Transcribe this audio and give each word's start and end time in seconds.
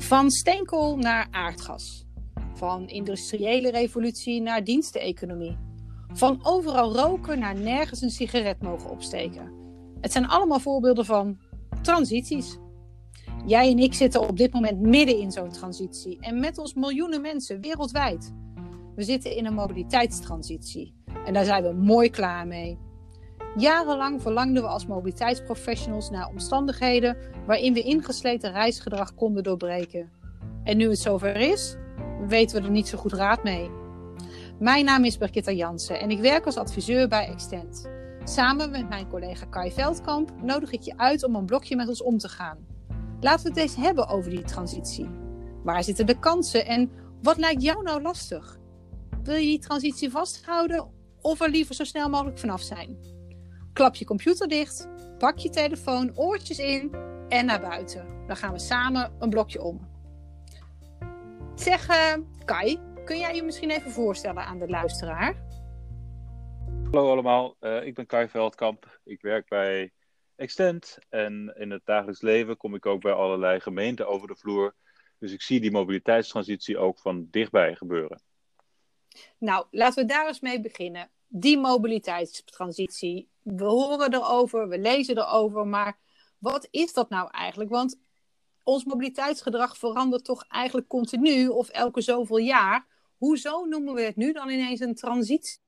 Van 0.00 0.30
steenkool 0.30 0.96
naar 0.96 1.28
aardgas. 1.30 2.04
Van 2.54 2.88
industriële 2.88 3.70
revolutie 3.70 4.42
naar 4.42 4.64
diensteconomie. 4.64 5.58
Van 6.12 6.38
overal 6.42 6.96
roken 6.96 7.38
naar 7.38 7.54
nergens 7.54 8.00
een 8.00 8.10
sigaret 8.10 8.62
mogen 8.62 8.90
opsteken. 8.90 9.52
Het 10.00 10.12
zijn 10.12 10.26
allemaal 10.26 10.60
voorbeelden 10.60 11.04
van 11.04 11.38
transities. 11.82 12.58
Jij 13.46 13.70
en 13.70 13.78
ik 13.78 13.94
zitten 13.94 14.28
op 14.28 14.36
dit 14.36 14.52
moment 14.52 14.80
midden 14.80 15.18
in 15.18 15.30
zo'n 15.30 15.50
transitie 15.50 16.20
en 16.20 16.40
met 16.40 16.58
ons 16.58 16.74
miljoenen 16.74 17.20
mensen 17.20 17.60
wereldwijd. 17.60 18.32
We 18.94 19.02
zitten 19.02 19.36
in 19.36 19.46
een 19.46 19.54
mobiliteitstransitie 19.54 20.94
en 21.24 21.32
daar 21.32 21.44
zijn 21.44 21.62
we 21.62 21.72
mooi 21.72 22.10
klaar 22.10 22.46
mee. 22.46 22.78
Jarenlang 23.56 24.22
verlangden 24.22 24.62
we 24.62 24.68
als 24.68 24.86
mobiliteitsprofessionals 24.86 26.10
naar 26.10 26.28
omstandigheden 26.28 27.16
waarin 27.50 27.74
we 27.74 27.82
ingesleten 27.82 28.52
reisgedrag 28.52 29.14
konden 29.14 29.42
doorbreken. 29.42 30.10
En 30.64 30.76
nu 30.76 30.88
het 30.88 30.98
zover 30.98 31.36
is, 31.36 31.76
weten 32.26 32.60
we 32.60 32.66
er 32.66 32.72
niet 32.72 32.88
zo 32.88 32.98
goed 32.98 33.12
raad 33.12 33.42
mee. 33.42 33.70
Mijn 34.58 34.84
naam 34.84 35.04
is 35.04 35.18
Birgitta 35.18 35.52
Jansen 35.52 36.00
en 36.00 36.10
ik 36.10 36.20
werk 36.20 36.46
als 36.46 36.56
adviseur 36.56 37.08
bij 37.08 37.28
Extend. 37.28 37.90
Samen 38.24 38.70
met 38.70 38.88
mijn 38.88 39.08
collega 39.08 39.46
Kai 39.46 39.72
Veldkamp 39.72 40.32
nodig 40.42 40.70
ik 40.70 40.80
je 40.80 40.96
uit 40.96 41.24
om 41.24 41.34
een 41.34 41.46
blokje 41.46 41.76
met 41.76 41.88
ons 41.88 42.02
om 42.02 42.18
te 42.18 42.28
gaan. 42.28 42.58
Laten 43.20 43.42
we 43.42 43.48
het 43.48 43.58
eens 43.58 43.76
hebben 43.76 44.08
over 44.08 44.30
die 44.30 44.44
transitie. 44.44 45.08
Waar 45.64 45.84
zitten 45.84 46.06
de 46.06 46.18
kansen 46.18 46.66
en 46.66 46.90
wat 47.22 47.36
lijkt 47.36 47.62
jou 47.62 47.82
nou 47.82 48.02
lastig? 48.02 48.58
Wil 49.22 49.34
je 49.34 49.46
die 49.46 49.58
transitie 49.58 50.10
vasthouden 50.10 50.88
of 51.20 51.40
er 51.40 51.50
liever 51.50 51.74
zo 51.74 51.84
snel 51.84 52.08
mogelijk 52.08 52.38
vanaf 52.38 52.60
zijn? 52.60 52.96
Klap 53.72 53.94
je 53.94 54.04
computer 54.04 54.48
dicht, 54.48 54.88
pak 55.18 55.38
je 55.38 55.48
telefoon, 55.48 56.16
oortjes 56.16 56.58
in 56.58 57.08
en 57.30 57.46
naar 57.46 57.60
buiten. 57.60 58.26
Dan 58.26 58.36
gaan 58.36 58.52
we 58.52 58.58
samen 58.58 59.12
een 59.18 59.30
blokje 59.30 59.62
om. 59.62 59.88
Zeg, 61.54 61.88
uh, 61.88 62.24
Kai, 62.44 62.78
kun 63.04 63.18
jij 63.18 63.34
je 63.34 63.42
misschien 63.42 63.70
even 63.70 63.90
voorstellen 63.90 64.44
aan 64.44 64.58
de 64.58 64.68
luisteraar? 64.68 65.36
Hallo 66.90 67.10
allemaal, 67.10 67.56
uh, 67.60 67.86
ik 67.86 67.94
ben 67.94 68.06
Kai 68.06 68.28
Veldkamp. 68.28 69.00
Ik 69.04 69.22
werk 69.22 69.48
bij 69.48 69.92
Extend 70.36 70.98
en 71.08 71.54
in 71.58 71.70
het 71.70 71.84
dagelijks 71.84 72.20
leven 72.20 72.56
kom 72.56 72.74
ik 72.74 72.86
ook 72.86 73.00
bij 73.00 73.12
allerlei 73.12 73.60
gemeenten 73.60 74.08
over 74.08 74.28
de 74.28 74.36
vloer. 74.36 74.74
Dus 75.18 75.32
ik 75.32 75.42
zie 75.42 75.60
die 75.60 75.70
mobiliteitstransitie 75.70 76.78
ook 76.78 76.98
van 76.98 77.26
dichtbij 77.30 77.74
gebeuren. 77.74 78.22
Nou, 79.38 79.66
laten 79.70 80.02
we 80.02 80.08
daar 80.08 80.26
eens 80.26 80.40
mee 80.40 80.60
beginnen. 80.60 81.10
Die 81.26 81.58
mobiliteitstransitie. 81.58 83.28
We 83.42 83.64
horen 83.64 84.14
erover, 84.14 84.68
we 84.68 84.78
lezen 84.78 85.18
erover, 85.18 85.66
maar 85.66 85.98
wat 86.40 86.68
is 86.70 86.92
dat 86.92 87.08
nou 87.08 87.30
eigenlijk? 87.30 87.70
Want 87.70 88.00
ons 88.62 88.84
mobiliteitsgedrag 88.84 89.76
verandert 89.76 90.24
toch 90.24 90.44
eigenlijk 90.48 90.88
continu 90.88 91.48
of 91.48 91.68
elke 91.68 92.00
zoveel 92.00 92.38
jaar. 92.38 92.86
Hoezo 93.16 93.64
noemen 93.64 93.94
we 93.94 94.02
het 94.02 94.16
nu 94.16 94.32
dan 94.32 94.48
ineens 94.48 94.80
een 94.80 94.94
transitie? 94.94 95.58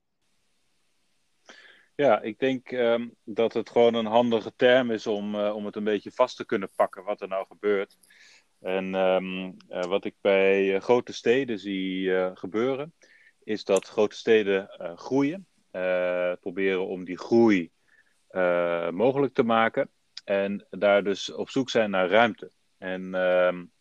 Ja, 1.94 2.20
ik 2.20 2.38
denk 2.38 2.70
um, 2.70 3.14
dat 3.24 3.52
het 3.52 3.70
gewoon 3.70 3.94
een 3.94 4.06
handige 4.06 4.52
term 4.56 4.90
is 4.90 5.06
om, 5.06 5.34
uh, 5.34 5.54
om 5.54 5.66
het 5.66 5.76
een 5.76 5.84
beetje 5.84 6.12
vast 6.12 6.36
te 6.36 6.46
kunnen 6.46 6.70
pakken 6.76 7.04
wat 7.04 7.20
er 7.20 7.28
nou 7.28 7.46
gebeurt. 7.46 7.96
En 8.60 8.94
um, 8.94 9.56
uh, 9.68 9.82
wat 9.82 10.04
ik 10.04 10.14
bij 10.20 10.74
uh, 10.74 10.80
grote 10.80 11.12
steden 11.12 11.58
zie 11.58 12.10
gebeuren, 12.34 12.94
is 13.44 13.64
dat 13.64 13.86
grote 13.86 14.16
steden 14.16 14.68
groeien. 14.96 15.46
proberen 16.40 16.86
om 16.86 17.04
die 17.04 17.18
groei 17.18 17.70
mogelijk 18.90 19.34
te 19.34 19.42
maken. 19.42 19.90
En 20.24 20.66
daar 20.70 21.04
dus 21.04 21.32
op 21.32 21.50
zoek 21.50 21.70
zijn 21.70 21.90
naar 21.90 22.08
ruimte. 22.08 22.50
En 22.78 23.14
um, 23.14 23.72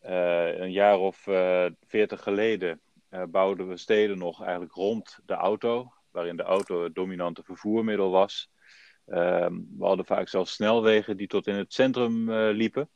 een 0.00 0.72
jaar 0.72 0.98
of 0.98 1.16
veertig 1.86 2.22
geleden 2.22 2.80
bouwden 3.28 3.68
we 3.68 3.76
steden 3.76 4.18
nog 4.18 4.42
eigenlijk 4.42 4.72
rond 4.72 5.18
de 5.26 5.34
auto 5.34 5.92
waarin 6.10 6.36
de 6.36 6.42
auto 6.42 6.84
het 6.84 6.94
dominante 6.94 7.42
vervoermiddel 7.42 8.10
was. 8.10 8.50
Um, 9.06 9.68
we 9.78 9.84
hadden 9.84 10.04
vaak 10.04 10.28
zelfs 10.28 10.52
snelwegen 10.52 11.16
die 11.16 11.26
tot 11.26 11.46
in 11.46 11.54
het 11.54 11.72
centrum 11.72 12.30
liepen. 12.32 12.90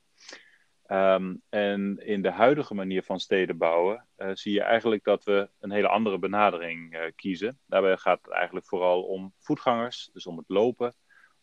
Um, 0.86 1.42
en 1.48 1.98
in 2.04 2.22
de 2.22 2.30
huidige 2.30 2.74
manier 2.74 3.02
van 3.02 3.20
steden 3.20 3.58
bouwen 3.58 4.06
zie 4.32 4.52
je 4.52 4.62
eigenlijk 4.62 5.04
dat 5.04 5.24
we 5.24 5.50
een 5.60 5.70
hele 5.70 5.88
andere 5.88 6.18
benadering 6.18 7.12
kiezen. 7.16 7.58
Daarbij 7.66 7.96
gaat 7.96 8.18
het 8.22 8.34
eigenlijk 8.34 8.66
vooral 8.66 9.02
om 9.02 9.34
voetgangers, 9.38 10.10
dus 10.12 10.26
om 10.26 10.36
het 10.36 10.48
lopen, 10.48 10.94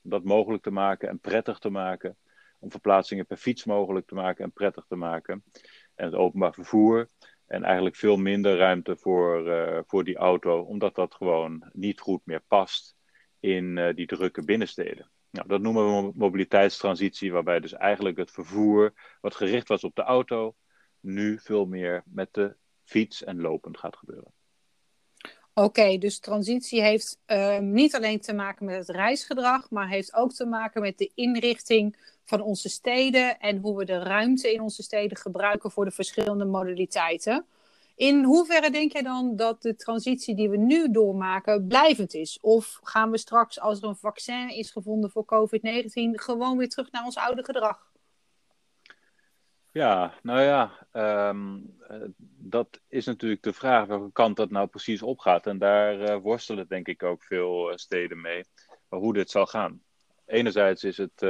dat 0.01 0.23
mogelijk 0.23 0.63
te 0.63 0.71
maken 0.71 1.09
en 1.09 1.19
prettig 1.19 1.59
te 1.59 1.69
maken. 1.69 2.17
Om 2.59 2.71
verplaatsingen 2.71 3.25
per 3.25 3.37
fiets 3.37 3.65
mogelijk 3.65 4.07
te 4.07 4.15
maken 4.15 4.43
en 4.43 4.51
prettig 4.51 4.85
te 4.87 4.95
maken. 4.95 5.43
En 5.95 6.05
het 6.05 6.15
openbaar 6.15 6.53
vervoer 6.53 7.09
en 7.49 7.63
eigenlijk 7.63 7.95
veel 7.95 8.17
minder 8.17 8.57
ruimte 8.57 8.95
voor, 8.95 9.47
uh, 9.47 9.79
voor 9.85 10.03
die 10.03 10.17
auto, 10.17 10.61
omdat 10.61 10.95
dat 10.95 11.15
gewoon 11.15 11.69
niet 11.73 11.99
goed 11.99 12.21
meer 12.25 12.41
past 12.47 12.95
in 13.39 13.77
uh, 13.77 13.93
die 13.95 14.07
drukke 14.07 14.43
binnensteden. 14.43 15.09
Nou, 15.31 15.47
dat 15.47 15.61
noemen 15.61 16.05
we 16.05 16.11
mobiliteitstransitie, 16.15 17.31
waarbij 17.31 17.59
dus 17.59 17.73
eigenlijk 17.73 18.17
het 18.17 18.31
vervoer, 18.31 18.93
wat 19.21 19.35
gericht 19.35 19.67
was 19.67 19.83
op 19.83 19.95
de 19.95 20.01
auto, 20.01 20.55
nu 20.99 21.39
veel 21.39 21.65
meer 21.65 22.03
met 22.05 22.33
de 22.33 22.55
fiets 22.83 23.23
en 23.23 23.41
lopend 23.41 23.77
gaat 23.77 23.97
gebeuren. 23.97 24.33
Oké, 25.59 25.97
dus 25.97 26.19
transitie 26.19 26.81
heeft 26.81 27.17
uh, 27.27 27.57
niet 27.57 27.95
alleen 27.95 28.19
te 28.19 28.33
maken 28.33 28.65
met 28.65 28.75
het 28.75 28.89
reisgedrag, 28.89 29.69
maar 29.69 29.87
heeft 29.87 30.13
ook 30.13 30.33
te 30.33 30.45
maken 30.45 30.81
met 30.81 30.97
de 30.97 31.11
inrichting 31.15 31.95
van 32.23 32.41
onze 32.41 32.69
steden 32.69 33.39
en 33.39 33.57
hoe 33.57 33.77
we 33.77 33.85
de 33.85 33.97
ruimte 33.97 34.53
in 34.53 34.61
onze 34.61 34.83
steden 34.83 35.17
gebruiken 35.17 35.71
voor 35.71 35.85
de 35.85 35.91
verschillende 35.91 36.45
modaliteiten. 36.45 37.45
In 37.95 38.23
hoeverre 38.23 38.71
denk 38.71 38.91
jij 38.91 39.01
dan 39.01 39.35
dat 39.35 39.61
de 39.61 39.75
transitie 39.75 40.35
die 40.35 40.49
we 40.49 40.57
nu 40.57 40.91
doormaken 40.91 41.67
blijvend 41.67 42.13
is? 42.13 42.37
Of 42.41 42.79
gaan 42.83 43.11
we 43.11 43.17
straks, 43.17 43.59
als 43.59 43.81
er 43.81 43.87
een 43.87 43.95
vaccin 43.95 44.49
is 44.49 44.71
gevonden 44.71 45.09
voor 45.09 45.25
COVID-19, 45.25 45.91
gewoon 46.11 46.57
weer 46.57 46.69
terug 46.69 46.91
naar 46.91 47.05
ons 47.05 47.17
oude 47.17 47.43
gedrag? 47.43 47.88
Ja, 49.71 50.13
nou 50.21 50.41
ja, 50.41 50.87
um, 51.29 51.77
dat 52.37 52.81
is 52.87 53.05
natuurlijk 53.05 53.43
de 53.43 53.53
vraag 53.53 53.85
welke 53.87 54.11
kant 54.11 54.37
dat 54.37 54.49
nou 54.49 54.67
precies 54.67 55.01
opgaat. 55.01 55.47
En 55.47 55.57
daar 55.57 55.99
uh, 55.99 56.15
worstelen 56.15 56.67
denk 56.67 56.87
ik 56.87 57.03
ook 57.03 57.23
veel 57.23 57.69
uh, 57.69 57.75
steden 57.75 58.21
mee, 58.21 58.45
hoe 58.87 59.13
dit 59.13 59.29
zal 59.29 59.45
gaan 59.45 59.81
enerzijds 60.29 60.83
is 60.83 60.97
het 60.97 61.21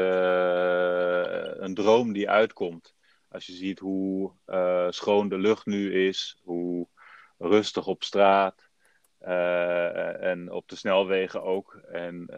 een 1.62 1.74
droom 1.74 2.14
die 2.14 2.30
uitkomt. 2.30 2.96
Als 3.30 3.46
je 3.46 3.54
ziet 3.54 3.80
hoe 3.80 4.32
schoon 4.90 5.30
de 5.30 5.38
lucht 5.38 5.66
nu 5.66 6.08
is, 6.08 6.40
hoe 6.44 6.88
rustig 7.38 7.88
op 7.88 8.04
straat 8.04 8.70
en 9.20 10.52
op 10.52 10.68
de 10.68 10.76
snelwegen 10.76 11.44
ook. 11.44 11.74
En 11.92 12.30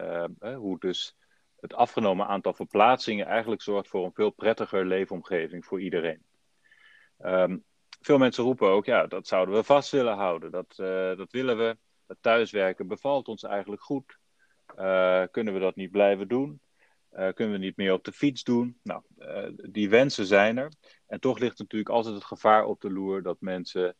hoe 0.56 0.78
dus 0.78 1.16
het 1.62 1.74
afgenomen 1.74 2.26
aantal 2.26 2.54
verplaatsingen 2.54 3.26
eigenlijk 3.26 3.62
zorgt 3.62 3.88
voor 3.88 4.04
een 4.04 4.12
veel 4.12 4.30
prettiger 4.30 4.86
leefomgeving 4.86 5.64
voor 5.64 5.80
iedereen. 5.80 6.22
Um, 7.18 7.64
veel 8.00 8.18
mensen 8.18 8.44
roepen 8.44 8.68
ook, 8.68 8.84
ja, 8.84 9.06
dat 9.06 9.26
zouden 9.26 9.54
we 9.54 9.64
vast 9.64 9.90
willen 9.90 10.16
houden. 10.16 10.50
Dat, 10.50 10.74
dat 11.16 11.32
willen 11.32 11.56
we. 11.56 11.76
Het 12.06 12.22
thuiswerken 12.22 12.86
bevalt 12.86 13.28
ons 13.28 13.42
eigenlijk 13.42 13.82
goed. 13.82 14.18
Uh, 14.78 15.22
kunnen 15.30 15.54
we 15.54 15.60
dat 15.60 15.76
niet 15.76 15.90
blijven 15.90 16.28
doen? 16.28 16.60
Uh, 17.12 17.28
kunnen 17.32 17.54
we 17.54 17.64
niet 17.64 17.76
meer 17.76 17.92
op 17.92 18.04
de 18.04 18.12
fiets 18.12 18.44
doen? 18.44 18.78
Nou, 18.82 19.02
die 19.70 19.90
wensen 19.90 20.26
zijn 20.26 20.56
er. 20.56 20.72
En 21.06 21.20
toch 21.20 21.38
ligt 21.38 21.58
natuurlijk 21.58 21.90
altijd 21.90 22.14
het 22.14 22.24
gevaar 22.24 22.64
op 22.64 22.80
de 22.80 22.90
loer 22.90 23.22
dat 23.22 23.40
mensen 23.40 23.96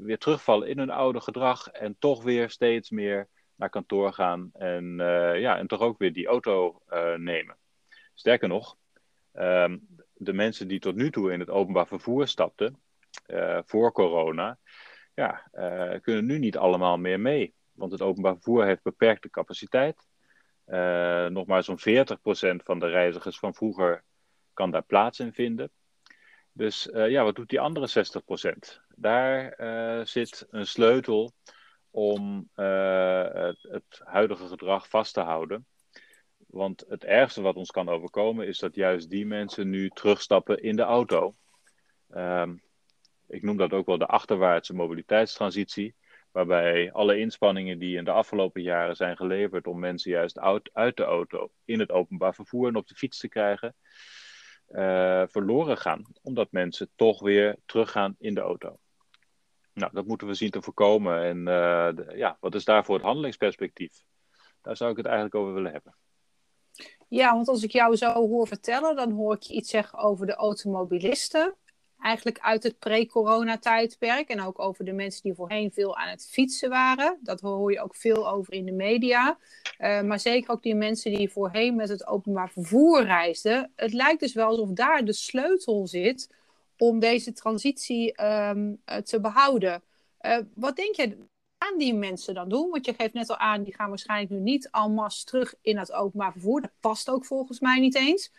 weer 0.00 0.18
terugvallen 0.18 0.68
in 0.68 0.78
hun 0.78 0.90
oude 0.90 1.20
gedrag 1.20 1.68
en 1.68 1.96
toch 1.98 2.22
weer 2.22 2.50
steeds 2.50 2.90
meer 2.90 3.28
naar 3.62 3.70
kantoor 3.70 4.12
gaan 4.12 4.50
en, 4.52 4.96
ja, 5.38 5.58
en 5.58 5.66
toch 5.66 5.80
ook 5.80 5.98
weer 5.98 6.12
die 6.12 6.26
auto 6.26 6.82
nemen. 7.16 7.56
Sterker 8.14 8.48
nog, 8.48 8.76
ehm, 9.32 9.78
de 10.12 10.32
mensen 10.32 10.68
die 10.68 10.78
tot 10.78 10.94
nu 10.94 11.10
toe 11.10 11.32
in 11.32 11.40
het 11.40 11.50
openbaar 11.50 11.86
vervoer 11.86 12.28
stapten 12.28 12.82
voor 13.64 13.92
corona, 13.92 14.58
ja, 15.14 15.48
kunnen 16.00 16.26
nu 16.26 16.38
niet 16.38 16.56
allemaal 16.56 16.98
meer 16.98 17.20
mee. 17.20 17.54
Want 17.72 17.92
het 17.92 18.02
openbaar 18.02 18.34
vervoer 18.34 18.64
heeft 18.64 18.82
beperkte 18.82 19.30
capaciteit. 19.30 20.06
Nog 21.32 21.46
maar 21.46 21.62
zo'n 21.62 21.78
40% 21.78 22.62
van 22.62 22.78
de 22.78 22.88
reizigers 22.88 23.38
van 23.38 23.54
vroeger 23.54 24.04
kan 24.52 24.70
daar 24.70 24.84
plaats 24.84 25.20
in 25.20 25.32
vinden. 25.32 25.70
Dus 26.52 26.88
ja, 26.92 27.24
wat 27.24 27.36
doet 27.36 27.48
die 27.48 27.60
andere 27.60 27.88
60%? 27.88 28.80
Daar 28.96 29.54
zit 30.06 30.46
een 30.50 30.66
sleutel 30.66 31.32
om 31.92 32.48
het, 32.54 33.62
het, 33.62 34.00
huidige 34.04 34.46
gedrag 34.46 34.88
vast 34.88 35.14
te 35.14 35.20
houden. 35.20 35.66
Want 36.46 36.84
het 36.88 37.04
ergste 37.04 37.42
wat 37.42 37.56
ons 37.56 37.70
kan 37.70 37.88
overkomen 37.88 38.46
is 38.46 38.58
dat 38.58 38.74
juist 38.74 39.10
die 39.10 39.26
mensen 39.26 39.70
nu 39.70 39.88
terugstappen 39.88 40.62
in 40.62 40.76
de 40.76 40.82
auto. 40.82 41.34
Ehm, 42.10 42.56
ik 43.28 43.42
noem 43.42 43.56
dat 43.56 43.72
ook 43.72 43.86
wel 43.86 43.98
de 43.98 44.06
achterwaartse 44.06 44.74
mobiliteitstransitie 44.74 45.94
waarbij 46.30 46.92
alle 46.92 47.18
inspanningen 47.18 47.78
die 47.78 47.96
in 47.96 48.04
de 48.04 48.10
afgelopen 48.10 48.62
jaren 48.62 48.96
zijn 48.96 49.16
geleverd 49.16 49.66
om 49.66 49.78
mensen 49.78 50.10
juist 50.10 50.38
uit, 50.38 50.70
uit 50.72 50.96
de 50.96 51.04
auto 51.04 51.52
in 51.64 51.80
het 51.80 51.90
openbaar 51.90 52.34
vervoer 52.34 52.68
en 52.68 52.76
op 52.76 52.86
de 52.86 52.94
fiets 52.94 53.18
te 53.18 53.28
krijgen, 53.28 53.74
verloren 55.28 55.78
gaan, 55.78 56.02
omdat 56.22 56.52
mensen 56.52 56.90
toch 56.96 57.20
weer 57.20 57.56
teruggaan 57.66 58.14
in 58.18 58.34
de 58.34 58.40
auto. 58.40 58.78
Nou, 59.74 59.92
dat 59.92 60.06
moeten 60.06 60.26
we 60.26 60.34
zien 60.34 60.50
te 60.50 60.62
voorkomen. 60.62 61.22
En 61.22 61.44
ja, 62.16 62.36
wat 62.40 62.54
is 62.54 62.64
daarvoor 62.64 62.94
het 62.94 63.04
handelingsperspectief? 63.04 64.04
Daar 64.62 64.76
zou 64.76 64.90
ik 64.90 64.96
het 64.96 65.06
eigenlijk 65.06 65.34
over 65.34 65.54
willen 65.54 65.72
hebben. 65.72 65.96
Ja, 67.08 67.34
want 67.34 67.48
als 67.48 67.62
ik 67.62 67.70
jou 67.70 67.96
zo 67.96 68.12
hoor 68.12 68.46
vertellen, 68.46 68.96
dan 68.96 69.10
hoor 69.10 69.34
ik 69.34 69.42
je 69.42 69.54
iets 69.54 69.70
zeggen 69.70 69.98
over 69.98 70.26
de 70.26 70.34
automobilisten. 70.34 71.54
Eigenlijk 71.98 72.38
uit 72.38 72.62
het 72.62 72.78
pre-corona-tijdperk. 72.78 74.28
En 74.28 74.42
ook 74.42 74.58
over 74.58 74.84
de 74.84 74.92
mensen 74.92 75.22
die 75.22 75.34
voorheen 75.34 75.70
veel 75.70 75.96
aan 75.96 76.08
het 76.08 76.28
fietsen 76.30 76.68
waren. 76.68 77.18
Dat 77.22 77.40
hoor 77.40 77.72
je 77.72 77.80
ook 77.80 77.96
veel 77.96 78.30
over 78.30 78.52
in 78.52 78.64
de 78.64 78.72
media. 78.72 79.38
Uh, 79.78 80.00
maar 80.02 80.20
zeker 80.20 80.50
ook 80.50 80.62
die 80.62 80.74
mensen 80.74 81.14
die 81.14 81.30
voorheen 81.30 81.76
met 81.76 81.88
het 81.88 82.06
openbaar 82.06 82.50
vervoer 82.50 83.04
reisden. 83.04 83.72
Het 83.76 83.92
lijkt 83.92 84.20
dus 84.20 84.34
wel 84.34 84.46
alsof 84.46 84.70
daar 84.70 85.04
de 85.04 85.12
sleutel 85.12 85.86
zit 85.86 86.28
om 86.82 86.98
deze 86.98 87.32
transitie 87.32 88.24
um, 88.24 88.82
te 89.04 89.20
behouden. 89.20 89.82
Uh, 90.20 90.38
wat 90.54 90.76
denk 90.76 90.96
je, 90.96 91.18
gaan 91.58 91.78
die 91.78 91.94
mensen 91.94 92.34
dan 92.34 92.48
doen? 92.48 92.70
Want 92.70 92.86
je 92.86 92.94
geeft 92.94 93.12
net 93.12 93.30
al 93.30 93.36
aan, 93.36 93.62
die 93.62 93.74
gaan 93.74 93.88
waarschijnlijk 93.88 94.30
nu 94.30 94.38
niet 94.40 94.70
almas 94.70 95.24
terug 95.24 95.54
in 95.60 95.78
het 95.78 95.92
openbaar 95.92 96.32
vervoer. 96.32 96.60
Dat 96.60 96.70
past 96.80 97.10
ook 97.10 97.24
volgens 97.24 97.60
mij 97.60 97.80
niet 97.80 97.94
eens. 97.94 98.32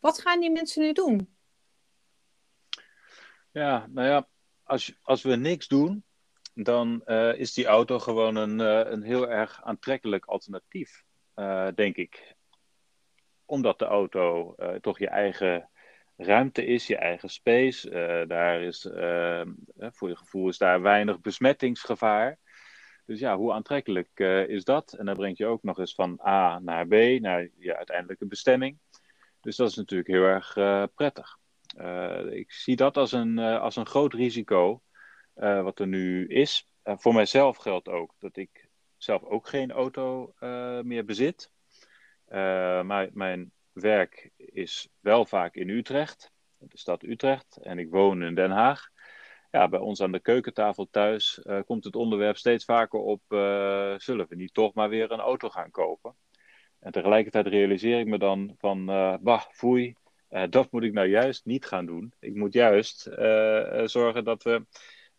Wat 0.00 0.20
gaan 0.20 0.40
die 0.40 0.50
mensen 0.50 0.82
nu 0.82 0.92
doen? 0.92 1.36
Ja, 3.50 3.86
nou 3.90 4.08
ja, 4.08 4.28
als, 4.62 4.98
als 5.02 5.22
we 5.22 5.36
niks 5.36 5.68
doen, 5.68 6.04
dan 6.54 7.02
uh, 7.06 7.38
is 7.38 7.54
die 7.54 7.66
auto 7.66 7.98
gewoon 7.98 8.36
een, 8.36 8.58
een 8.92 9.02
heel 9.02 9.28
erg 9.28 9.60
aantrekkelijk 9.64 10.24
alternatief, 10.24 11.04
denk 11.74 11.96
ik. 11.96 12.34
Omdat 13.44 13.78
de 13.78 13.84
auto 13.84 14.54
toch 14.80 14.98
je 14.98 15.08
eigen 15.08 15.70
ruimte 16.16 16.64
is, 16.64 16.86
je 16.86 16.96
eigen 16.96 17.28
space. 17.28 17.90
daar 18.28 18.62
is, 18.62 18.82
voor 19.78 20.08
je 20.08 20.16
gevoel 20.16 20.48
is 20.48 20.58
daar 20.58 20.82
weinig 20.82 21.20
besmettingsgevaar. 21.20 22.38
Dus 23.06 23.20
ja, 23.20 23.36
hoe 23.36 23.52
aantrekkelijk 23.52 24.18
is 24.48 24.64
dat? 24.64 24.92
En 24.92 25.06
dan 25.06 25.14
brengt 25.14 25.38
je 25.38 25.46
ook 25.46 25.62
nog 25.62 25.78
eens 25.78 25.94
van 25.94 26.20
A 26.26 26.58
naar 26.58 26.86
B, 26.86 27.20
naar 27.20 27.48
je 27.58 27.76
uiteindelijke 27.76 28.26
bestemming. 28.26 28.78
Dus 29.40 29.56
dat 29.56 29.68
is 29.68 29.76
natuurlijk 29.76 30.08
heel 30.08 30.24
erg 30.24 30.52
prettig. 30.94 31.38
Ik 32.30 32.52
zie 32.52 32.76
dat 32.76 32.96
als 32.96 33.12
een, 33.12 33.38
als 33.38 33.76
een 33.76 33.86
groot 33.86 34.12
risico 34.12 34.82
wat 35.34 35.78
er 35.80 35.86
nu 35.86 36.26
is. 36.26 36.68
voor 36.84 37.14
mijzelf 37.14 37.56
geldt 37.56 37.88
ook 37.88 38.14
dat 38.18 38.36
ik 38.36 38.68
zelf 38.96 39.22
ook 39.22 39.48
geen 39.48 39.70
auto 39.70 40.34
meer 40.82 41.04
bezit. 41.04 41.50
maar 42.82 43.08
mijn 43.12 43.52
werk 43.80 44.30
is 44.36 44.88
wel 45.00 45.26
vaak 45.26 45.54
in 45.54 45.68
Utrecht, 45.68 46.30
de 46.58 46.78
stad 46.78 47.02
Utrecht, 47.02 47.58
en 47.62 47.78
ik 47.78 47.90
woon 47.90 48.22
in 48.22 48.34
Den 48.34 48.50
Haag 48.50 48.90
ja, 49.50 49.68
bij 49.68 49.80
ons 49.80 50.00
aan 50.00 50.12
de 50.12 50.20
keukentafel 50.20 50.88
thuis 50.90 51.40
uh, 51.44 51.60
komt 51.66 51.84
het 51.84 51.96
onderwerp 51.96 52.36
steeds 52.36 52.64
vaker 52.64 52.98
op: 52.98 53.22
uh, 53.28 53.94
zullen 53.96 54.26
we 54.28 54.36
niet 54.36 54.54
toch 54.54 54.74
maar 54.74 54.88
weer 54.88 55.10
een 55.10 55.20
auto 55.20 55.48
gaan 55.48 55.70
kopen? 55.70 56.14
En 56.80 56.92
tegelijkertijd 56.92 57.46
realiseer 57.46 57.98
ik 57.98 58.06
me 58.06 58.18
dan 58.18 58.54
van: 58.58 58.90
uh, 58.90 59.16
bah, 59.20 59.42
foei, 59.50 59.94
dat 60.48 60.70
moet 60.70 60.82
ik 60.82 60.92
nou 60.92 61.08
juist 61.08 61.44
niet 61.44 61.66
gaan 61.66 61.86
doen. 61.86 62.12
Ik 62.20 62.34
moet 62.34 62.52
juist 62.52 63.02
zorgen 63.84 64.24
dat 64.24 64.42
we 64.42 64.66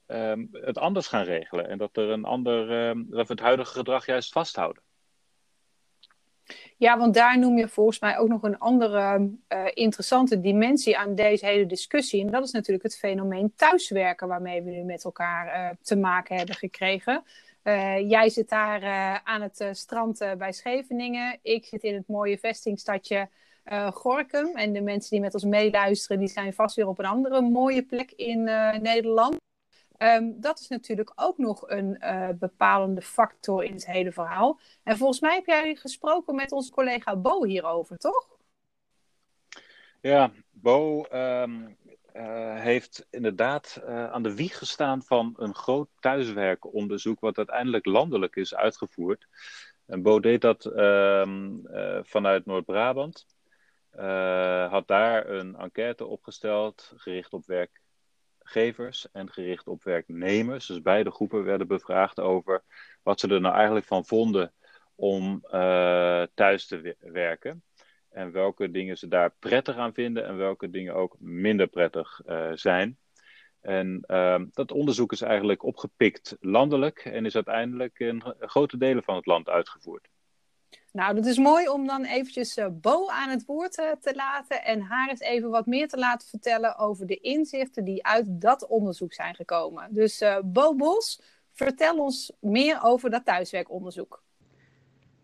um, 0.07 0.50
het 0.51 0.77
anders 0.77 1.07
gaan 1.07 1.24
regelen 1.24 1.68
en 1.68 1.77
dat, 1.77 1.98
er 1.98 2.09
een 2.09 2.25
ander, 2.25 2.71
ehm, 2.71 3.04
dat 3.07 3.27
we 3.27 3.33
het 3.33 3.42
huidige 3.42 3.71
gedrag 3.71 4.06
juist 4.06 4.31
vasthouden. 4.31 4.83
Ja, 6.77 6.97
want 6.97 7.13
daar 7.13 7.39
noem 7.39 7.57
je 7.57 7.67
volgens 7.67 7.99
mij 7.99 8.17
ook 8.17 8.27
nog 8.27 8.44
een 8.44 8.59
andere 8.59 9.29
uh, 9.49 9.65
interessante 9.73 10.39
dimensie 10.39 10.97
aan 10.97 11.15
deze 11.15 11.45
hele 11.45 11.65
discussie. 11.65 12.21
En 12.21 12.31
dat 12.31 12.44
is 12.44 12.51
natuurlijk 12.51 12.83
het 12.83 12.97
fenomeen 12.97 13.53
thuiswerken, 13.55 14.27
waarmee 14.27 14.61
we 14.61 14.71
nu 14.71 14.83
met 14.83 15.03
elkaar 15.03 15.47
uh, 15.47 15.69
te 15.81 15.95
maken 15.95 16.35
hebben 16.35 16.55
gekregen. 16.55 17.23
Uh, 17.63 18.09
jij 18.09 18.29
zit 18.29 18.49
daar 18.49 18.83
aan 19.23 19.41
het 19.41 19.67
strand 19.71 20.25
bij 20.38 20.51
Scheveningen. 20.51 21.39
Ik 21.41 21.65
zit 21.65 21.83
in 21.83 21.94
het 21.94 22.07
mooie 22.07 22.38
vestingstadje 22.38 23.29
Gorkum. 23.94 24.55
En 24.55 24.73
de 24.73 24.81
mensen 24.81 25.09
die 25.09 25.19
met 25.19 25.33
ons 25.33 25.44
meeluisteren, 25.44 26.19
die 26.19 26.27
zijn 26.27 26.53
vast 26.53 26.75
weer 26.75 26.88
op 26.88 26.99
een 26.99 27.05
andere 27.05 27.41
mooie 27.41 27.83
plek 27.83 28.11
in 28.11 28.44
Nederland. 28.81 29.38
Um, 29.97 30.41
dat 30.41 30.59
is 30.59 30.67
natuurlijk 30.67 31.11
ook 31.15 31.38
nog 31.38 31.69
een 31.69 31.97
uh, 31.99 32.29
bepalende 32.39 33.01
factor 33.01 33.63
in 33.63 33.73
het 33.73 33.85
hele 33.85 34.11
verhaal. 34.11 34.59
En 34.83 34.97
volgens 34.97 35.19
mij 35.19 35.35
heb 35.35 35.45
jij 35.45 35.75
gesproken 35.75 36.35
met 36.35 36.51
onze 36.51 36.71
collega 36.71 37.15
Bo 37.15 37.44
hierover, 37.44 37.97
toch? 37.97 38.27
Ja, 40.01 40.31
Bo 40.51 41.05
um, 41.11 41.77
uh, 42.13 42.59
heeft 42.59 43.07
inderdaad 43.09 43.81
uh, 43.83 44.11
aan 44.11 44.23
de 44.23 44.35
wieg 44.35 44.57
gestaan 44.57 45.03
van 45.03 45.33
een 45.38 45.55
groot 45.55 45.89
thuiswerkonderzoek, 45.99 47.19
wat 47.19 47.38
uiteindelijk 47.38 47.85
landelijk 47.85 48.35
is 48.35 48.55
uitgevoerd. 48.55 49.27
En 49.85 50.01
Bo 50.01 50.19
deed 50.19 50.41
dat 50.41 50.65
um, 50.65 51.61
vanuit 52.03 52.45
Noord-Brabant. 52.45 53.25
had 54.69 54.88
daar 54.88 55.29
een 55.29 55.55
enquête 55.55 56.05
opgesteld, 56.05 56.94
gericht 56.95 57.33
op 57.33 57.45
werk 57.45 57.81
werkgevers 58.53 59.07
en 59.11 59.31
gericht 59.31 59.67
op 59.67 59.83
werknemers. 59.83 60.65
Dus 60.65 60.81
beide 60.81 61.11
groepen 61.11 61.44
werden 61.44 61.67
bevraagd 61.67 62.19
over 62.19 62.63
wat 63.03 63.19
ze 63.19 63.27
er 63.27 63.41
nou 63.41 63.55
eigenlijk 63.55 63.85
van 63.85 64.05
vonden 64.05 64.53
om 64.95 65.44
uh, 65.45 66.23
thuis 66.33 66.67
te 66.67 66.95
werken. 66.99 67.63
En 68.09 68.31
welke 68.31 68.71
dingen 68.71 68.97
ze 68.97 69.07
daar 69.07 69.33
prettig 69.39 69.75
aan 69.75 69.94
vinden 69.94 70.25
en 70.25 70.38
welke 70.38 70.69
dingen 70.69 70.95
ook 70.95 71.15
minder 71.19 71.67
prettig 71.67 72.21
uh, 72.25 72.51
zijn. 72.53 72.97
En 73.61 74.03
uh, 74.07 74.41
dat 74.51 74.71
onderzoek 74.71 75.11
is 75.11 75.21
eigenlijk 75.21 75.63
opgepikt 75.63 76.38
landelijk 76.39 76.99
en 76.99 77.25
is 77.25 77.35
uiteindelijk 77.35 77.99
in 77.99 78.23
grote 78.39 78.77
delen 78.77 79.03
van 79.03 79.15
het 79.15 79.25
land 79.25 79.49
uitgevoerd. 79.49 80.07
Nou, 80.97 81.15
dat 81.15 81.25
is 81.25 81.38
mooi 81.38 81.69
om 81.69 81.88
dan 81.88 82.03
eventjes 82.03 82.57
uh, 82.57 82.67
Bo 82.71 83.07
aan 83.07 83.29
het 83.29 83.45
woord 83.45 83.77
uh, 83.77 83.85
te 84.01 84.15
laten 84.15 84.63
en 84.63 84.81
haar 84.81 85.09
eens 85.09 85.19
even 85.19 85.49
wat 85.49 85.65
meer 85.65 85.88
te 85.88 85.97
laten 85.97 86.27
vertellen 86.27 86.77
over 86.77 87.07
de 87.07 87.15
inzichten 87.15 87.83
die 87.83 88.05
uit 88.05 88.25
dat 88.27 88.67
onderzoek 88.67 89.13
zijn 89.13 89.35
gekomen. 89.35 89.88
Dus 89.91 90.21
uh, 90.21 90.38
Bo 90.44 90.75
Bos, 90.75 91.21
vertel 91.51 91.97
ons 91.97 92.31
meer 92.39 92.79
over 92.83 93.09
dat 93.09 93.25
thuiswerkonderzoek. 93.25 94.23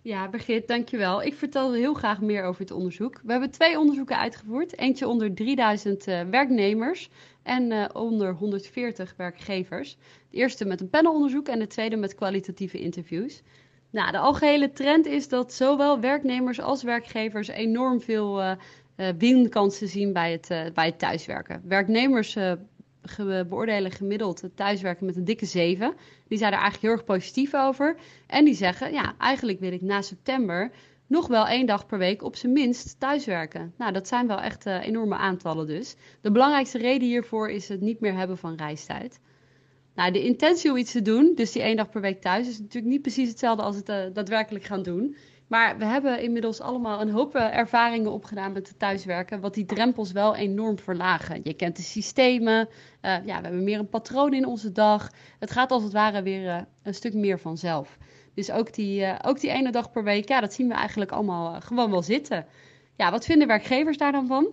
Ja, 0.01 0.29
Birgit, 0.29 0.67
dankjewel. 0.67 1.23
Ik 1.23 1.33
vertel 1.33 1.73
heel 1.73 1.93
graag 1.93 2.21
meer 2.21 2.43
over 2.43 2.61
het 2.61 2.71
onderzoek. 2.71 3.21
We 3.23 3.31
hebben 3.31 3.51
twee 3.51 3.79
onderzoeken 3.79 4.17
uitgevoerd. 4.17 4.77
Eentje 4.77 5.07
onder 5.07 5.35
3000 5.35 6.03
werknemers 6.05 7.09
en 7.43 7.95
onder 7.95 8.33
140 8.33 9.13
werkgevers. 9.17 9.97
De 10.29 10.37
eerste 10.37 10.65
met 10.65 10.81
een 10.81 10.89
panelonderzoek 10.89 11.47
en 11.47 11.59
de 11.59 11.67
tweede 11.67 11.95
met 11.95 12.15
kwalitatieve 12.15 12.79
interviews. 12.79 13.41
Nou, 13.93 14.11
de 14.11 14.17
algehele 14.17 14.71
trend 14.71 15.05
is 15.05 15.27
dat 15.27 15.53
zowel 15.53 15.99
werknemers 15.99 16.59
als 16.61 16.83
werkgevers 16.83 17.47
enorm 17.47 18.01
veel 18.01 18.41
uh, 18.43 18.51
winkansen 19.17 19.87
zien 19.87 20.13
bij 20.13 20.31
het, 20.31 20.49
uh, 20.51 20.61
bij 20.73 20.85
het 20.85 20.99
thuiswerken. 20.99 21.61
Werknemers 21.67 22.37
beoordelen 23.47 23.91
gemiddeld 23.91 24.41
het 24.41 24.55
thuiswerken 24.55 25.05
met 25.05 25.15
een 25.15 25.23
dikke 25.23 25.45
7. 25.45 25.93
Die 26.27 26.37
zijn 26.37 26.51
er 26.51 26.59
eigenlijk 26.59 26.81
heel 26.81 26.91
erg 26.91 27.03
positief 27.03 27.53
over. 27.53 27.95
En 28.27 28.45
die 28.45 28.53
zeggen, 28.53 28.93
ja, 28.93 29.13
eigenlijk 29.17 29.59
wil 29.59 29.71
ik 29.71 29.81
na 29.81 30.01
september 30.01 30.71
nog 31.07 31.27
wel 31.27 31.47
één 31.47 31.65
dag 31.65 31.85
per 31.85 31.97
week 31.97 32.23
op 32.23 32.35
zijn 32.35 32.53
minst 32.53 32.99
thuiswerken. 32.99 33.73
Nou, 33.77 33.91
dat 33.91 34.07
zijn 34.07 34.27
wel 34.27 34.39
echt 34.41 34.65
enorme 34.65 35.15
aantallen 35.15 35.67
dus. 35.67 35.95
De 36.21 36.31
belangrijkste 36.31 36.77
reden 36.77 37.07
hiervoor 37.07 37.49
is 37.49 37.67
het 37.67 37.81
niet 37.81 37.99
meer 37.99 38.13
hebben 38.13 38.37
van 38.37 38.55
reistijd. 38.55 39.19
Nou, 39.95 40.11
de 40.11 40.23
intentie 40.23 40.71
om 40.71 40.77
iets 40.77 40.91
te 40.91 41.01
doen, 41.01 41.31
dus 41.35 41.51
die 41.51 41.61
één 41.61 41.75
dag 41.75 41.89
per 41.89 42.01
week 42.01 42.21
thuis, 42.21 42.47
is 42.47 42.59
natuurlijk 42.59 42.93
niet 42.93 43.01
precies 43.01 43.29
hetzelfde 43.29 43.63
als 43.63 43.75
het 43.75 43.89
uh, 43.89 44.03
daadwerkelijk 44.13 44.65
gaan 44.65 44.83
doen. 44.83 45.15
Maar 45.47 45.77
we 45.77 45.85
hebben 45.85 46.21
inmiddels 46.21 46.61
allemaal 46.61 47.01
een 47.01 47.09
hoop 47.09 47.35
uh, 47.35 47.57
ervaringen 47.57 48.11
opgedaan 48.11 48.51
met 48.51 48.67
het 48.67 48.79
thuiswerken, 48.79 49.41
wat 49.41 49.53
die 49.53 49.65
drempels 49.65 50.11
wel 50.11 50.35
enorm 50.35 50.79
verlagen. 50.79 51.39
Je 51.43 51.53
kent 51.53 51.75
de 51.75 51.81
systemen, 51.81 52.67
uh, 52.69 52.71
ja, 53.01 53.37
we 53.37 53.43
hebben 53.43 53.63
meer 53.63 53.79
een 53.79 53.89
patroon 53.89 54.33
in 54.33 54.45
onze 54.45 54.71
dag. 54.71 55.09
Het 55.39 55.51
gaat 55.51 55.71
als 55.71 55.83
het 55.83 55.93
ware 55.93 56.21
weer 56.21 56.67
een 56.83 56.93
stuk 56.93 57.13
meer 57.13 57.39
vanzelf. 57.39 57.97
Dus 58.33 58.51
ook 58.51 58.73
die, 58.73 59.23
ook 59.23 59.39
die 59.39 59.49
ene 59.49 59.71
dag 59.71 59.91
per 59.91 60.03
week, 60.03 60.27
ja, 60.27 60.39
dat 60.39 60.53
zien 60.53 60.67
we 60.67 60.73
eigenlijk 60.73 61.11
allemaal 61.11 61.61
gewoon 61.61 61.91
wel 61.91 62.01
zitten. 62.01 62.45
Ja, 62.95 63.11
wat 63.11 63.25
vinden 63.25 63.47
werkgevers 63.47 63.97
daar 63.97 64.11
dan 64.11 64.27
van? 64.27 64.47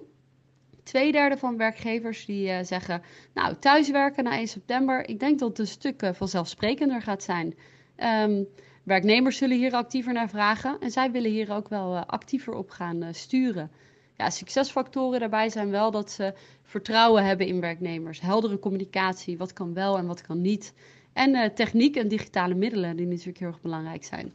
Tweederde 0.91 1.37
van 1.37 1.57
werkgevers 1.57 2.25
die 2.25 2.49
uh, 2.49 2.59
zeggen, 2.63 3.03
nou, 3.35 3.55
thuiswerken 3.59 4.25
na 4.25 4.37
1 4.37 4.49
september, 4.49 5.09
ik 5.09 5.21
denk 5.21 5.39
dat 5.39 5.49
het 5.49 5.59
een 5.59 5.67
stuk 5.67 6.03
uh, 6.03 6.13
vanzelfsprekender 6.13 7.03
gaat 7.03 7.23
zijn. 7.23 7.55
Um, 7.97 8.49
werknemers 8.83 9.37
zullen 9.37 9.57
hier 9.57 9.73
actiever 9.73 10.13
naar 10.13 10.29
vragen 10.29 10.81
en 10.81 10.91
zij 10.91 11.11
willen 11.11 11.31
hier 11.31 11.53
ook 11.53 11.69
wel 11.69 11.95
uh, 11.95 12.03
actiever 12.07 12.55
op 12.55 12.71
gaan 12.71 13.15
sturen. 13.15 13.71
Ja, 14.17 14.31
succesfactoren 14.31 15.21
daarbij 15.21 15.49
zijn 15.49 15.71
wel 15.71 15.91
dat 15.91 16.11
ze 16.11 16.35
vertrouwen 16.63 17.25
hebben 17.25 17.47
in 17.47 17.61
werknemers, 17.61 18.21
heldere 18.21 18.59
communicatie, 18.59 19.39
wat 19.39 19.53
kan 19.53 19.75
wel 19.75 19.99
en 19.99 20.07
wat 20.07 20.21
kan 20.21 20.41
niet. 20.41 20.73
En 21.13 21.55
techniek 21.55 21.97
en 21.97 22.09
digitale 22.09 22.55
middelen 22.55 22.97
die 22.97 23.07
natuurlijk 23.07 23.39
heel 23.39 23.49
erg 23.49 23.61
belangrijk 23.61 24.05
zijn. 24.05 24.33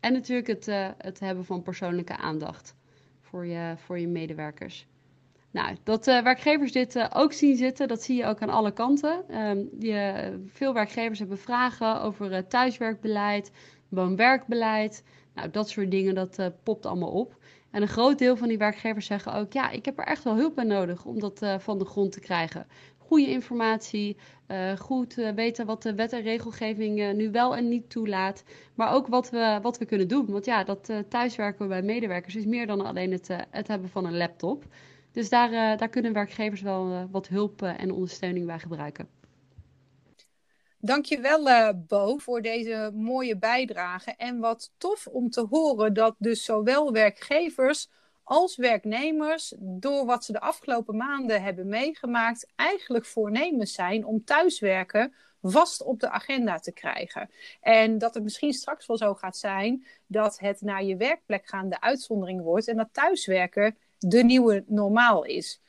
En 0.00 0.12
natuurlijk 0.12 0.48
het, 0.48 0.66
het 0.98 1.20
hebben 1.20 1.44
van 1.44 1.62
persoonlijke 1.62 2.16
aandacht 2.16 2.74
voor 3.20 3.46
je, 3.46 3.74
voor 3.76 3.98
je 3.98 4.08
medewerkers. 4.08 4.86
Nou, 5.52 5.76
dat 5.82 6.08
uh, 6.08 6.22
werkgevers 6.22 6.72
dit 6.72 6.96
uh, 6.96 7.06
ook 7.12 7.32
zien 7.32 7.56
zitten, 7.56 7.88
dat 7.88 8.02
zie 8.02 8.16
je 8.16 8.26
ook 8.26 8.42
aan 8.42 8.50
alle 8.50 8.72
kanten. 8.72 9.24
Je, 9.78 10.32
veel 10.46 10.74
werkgevers 10.74 11.18
hebben 11.18 11.38
vragen 11.38 12.02
over 12.02 12.32
uh, 12.32 12.38
thuiswerkbeleid, 12.38 13.50
woon-werkbeleid. 13.88 15.04
Nou, 15.34 15.50
dat 15.50 15.68
soort 15.68 15.90
dingen, 15.90 16.14
dat 16.14 16.50
popt 16.62 16.86
allemaal 16.86 17.10
op. 17.10 17.38
En 17.70 17.82
een 17.82 17.88
groot 17.88 18.18
deel 18.18 18.36
van 18.36 18.48
die 18.48 18.58
werkgevers 18.58 19.06
zeggen 19.06 19.34
ook, 19.34 19.52
ja, 19.52 19.70
ik 19.70 19.84
heb 19.84 19.98
er 19.98 20.04
echt 20.04 20.24
wel 20.24 20.36
hulp 20.36 20.54
bij 20.54 20.64
nodig 20.64 21.04
om 21.04 21.20
dat 21.20 21.40
van 21.58 21.78
de 21.78 21.84
grond 21.84 22.12
te 22.12 22.20
krijgen. 22.20 22.66
Goede 22.98 23.30
informatie, 23.30 24.16
goed 24.78 25.14
weten 25.14 25.66
wat 25.66 25.82
de 25.82 25.94
wet 25.94 26.12
en 26.12 26.22
regelgeving 26.22 27.12
nu 27.12 27.30
wel 27.30 27.56
en 27.56 27.68
niet 27.68 27.90
toelaat. 27.90 28.44
Maar 28.74 28.92
ook 28.92 29.06
wat 29.06 29.30
we, 29.30 29.58
wat 29.62 29.78
we 29.78 29.84
kunnen 29.84 30.08
doen. 30.08 30.26
Want 30.26 30.44
ja, 30.44 30.64
dat 30.64 30.92
thuiswerken 31.08 31.68
bij 31.68 31.82
medewerkers 31.82 32.36
is 32.36 32.44
meer 32.44 32.66
dan 32.66 32.84
alleen 32.86 33.12
het, 33.12 33.28
het 33.50 33.68
hebben 33.68 33.88
van 33.88 34.06
een 34.06 34.16
laptop. 34.16 34.64
Dus 35.12 35.28
daar, 35.28 35.52
uh, 35.52 35.78
daar 35.78 35.88
kunnen 35.88 36.12
werkgevers 36.12 36.60
wel 36.60 36.90
uh, 36.90 37.04
wat 37.10 37.28
hulp 37.28 37.62
uh, 37.62 37.80
en 37.80 37.92
ondersteuning 37.92 38.46
bij 38.46 38.58
gebruiken. 38.58 39.08
Dankjewel 40.78 41.48
uh, 41.48 41.68
Bo 41.76 42.16
voor 42.18 42.42
deze 42.42 42.90
mooie 42.94 43.38
bijdrage. 43.38 44.14
En 44.16 44.38
wat 44.38 44.72
tof 44.78 45.06
om 45.06 45.30
te 45.30 45.46
horen 45.50 45.94
dat 45.94 46.14
dus 46.18 46.44
zowel 46.44 46.92
werkgevers 46.92 47.88
als 48.24 48.56
werknemers, 48.56 49.54
door 49.58 50.06
wat 50.06 50.24
ze 50.24 50.32
de 50.32 50.40
afgelopen 50.40 50.96
maanden 50.96 51.42
hebben 51.42 51.68
meegemaakt, 51.68 52.52
eigenlijk 52.56 53.06
voornemens 53.06 53.72
zijn 53.72 54.04
om 54.04 54.24
thuiswerken 54.24 55.14
vast 55.42 55.82
op 55.82 56.00
de 56.00 56.10
agenda 56.10 56.58
te 56.58 56.72
krijgen. 56.72 57.30
En 57.60 57.98
dat 57.98 58.14
het 58.14 58.22
misschien 58.22 58.52
straks 58.52 58.86
wel 58.86 58.96
zo 58.96 59.14
gaat 59.14 59.36
zijn 59.36 59.86
dat 60.06 60.38
het 60.38 60.60
naar 60.60 60.84
je 60.84 60.96
werkplek 60.96 61.48
gaan 61.48 61.68
de 61.68 61.80
uitzondering 61.80 62.42
wordt 62.42 62.68
en 62.68 62.76
dat 62.76 62.88
thuiswerken 62.92 63.76
de 64.00 64.24
nieuwe 64.24 64.64
normaal 64.66 65.24
is. 65.24 65.60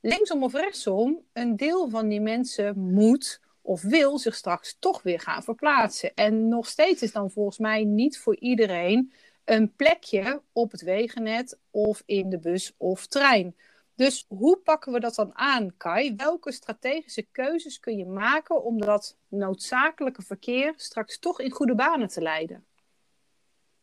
Linksom 0.00 0.42
of 0.42 0.52
rechtsom, 0.52 1.20
een 1.32 1.56
deel 1.56 1.88
van 1.88 2.08
die 2.08 2.20
mensen 2.20 2.78
moet 2.78 3.40
of 3.62 3.82
wil 3.82 4.18
zich 4.18 4.34
straks 4.34 4.76
toch 4.78 5.02
weer 5.02 5.20
gaan 5.20 5.42
verplaatsen. 5.42 6.14
En 6.14 6.48
nog 6.48 6.66
steeds 6.66 7.02
is 7.02 7.12
dan 7.12 7.30
volgens 7.30 7.58
mij 7.58 7.84
niet 7.84 8.18
voor 8.18 8.36
iedereen 8.36 9.12
een 9.44 9.74
plekje 9.74 10.42
op 10.52 10.70
het 10.70 10.82
wegennet 10.82 11.58
of 11.70 12.02
in 12.06 12.28
de 12.28 12.38
bus 12.38 12.74
of 12.76 13.06
trein. 13.06 13.56
Dus 13.94 14.24
hoe 14.28 14.56
pakken 14.56 14.92
we 14.92 15.00
dat 15.00 15.14
dan 15.14 15.30
aan, 15.34 15.76
Kai? 15.76 16.14
Welke 16.16 16.52
strategische 16.52 17.22
keuzes 17.22 17.80
kun 17.80 17.96
je 17.96 18.06
maken 18.06 18.64
om 18.64 18.80
dat 18.80 19.16
noodzakelijke 19.28 20.22
verkeer 20.22 20.74
straks 20.76 21.18
toch 21.18 21.40
in 21.40 21.50
goede 21.50 21.74
banen 21.74 22.08
te 22.08 22.22
leiden? 22.22 22.64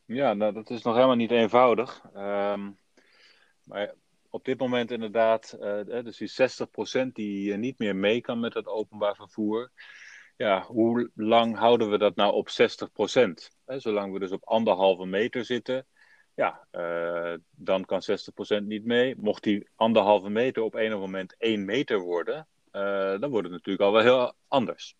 Ja, 0.05 0.33
nou, 0.33 0.53
dat 0.53 0.69
is 0.69 0.81
nog 0.81 0.93
helemaal 0.95 1.15
niet 1.15 1.31
eenvoudig. 1.31 2.03
Um, 2.15 2.77
maar 3.63 3.93
op 4.29 4.45
dit 4.45 4.59
moment 4.59 4.91
inderdaad, 4.91 5.57
uh, 5.59 6.03
dus 6.03 6.17
die 6.17 6.31
60% 7.07 7.11
die 7.13 7.57
niet 7.57 7.77
meer 7.77 7.95
mee 7.95 8.21
kan 8.21 8.39
met 8.39 8.53
het 8.53 8.67
openbaar 8.67 9.15
vervoer. 9.15 9.71
Ja, 10.37 10.61
hoe 10.61 11.11
lang 11.15 11.57
houden 11.57 11.89
we 11.89 11.97
dat 11.97 12.15
nou 12.15 12.33
op 12.33 12.49
60%? 12.49 12.53
Hè, 13.65 13.79
zolang 13.79 14.13
we 14.13 14.19
dus 14.19 14.31
op 14.31 14.45
anderhalve 14.45 15.05
meter 15.05 15.45
zitten, 15.45 15.85
ja, 16.35 16.67
uh, 16.71 17.33
dan 17.51 17.85
kan 17.85 18.01
60% 18.59 18.63
niet 18.63 18.85
mee. 18.85 19.15
Mocht 19.17 19.43
die 19.43 19.69
anderhalve 19.75 20.29
meter 20.29 20.63
op 20.63 20.75
een 20.75 20.99
moment 20.99 21.35
1 21.37 21.65
meter 21.65 21.99
worden, 21.99 22.47
uh, 22.71 23.19
dan 23.19 23.29
wordt 23.29 23.47
het 23.47 23.55
natuurlijk 23.55 23.83
al 23.83 23.91
wel 23.91 24.01
heel 24.01 24.33
anders. 24.47 24.95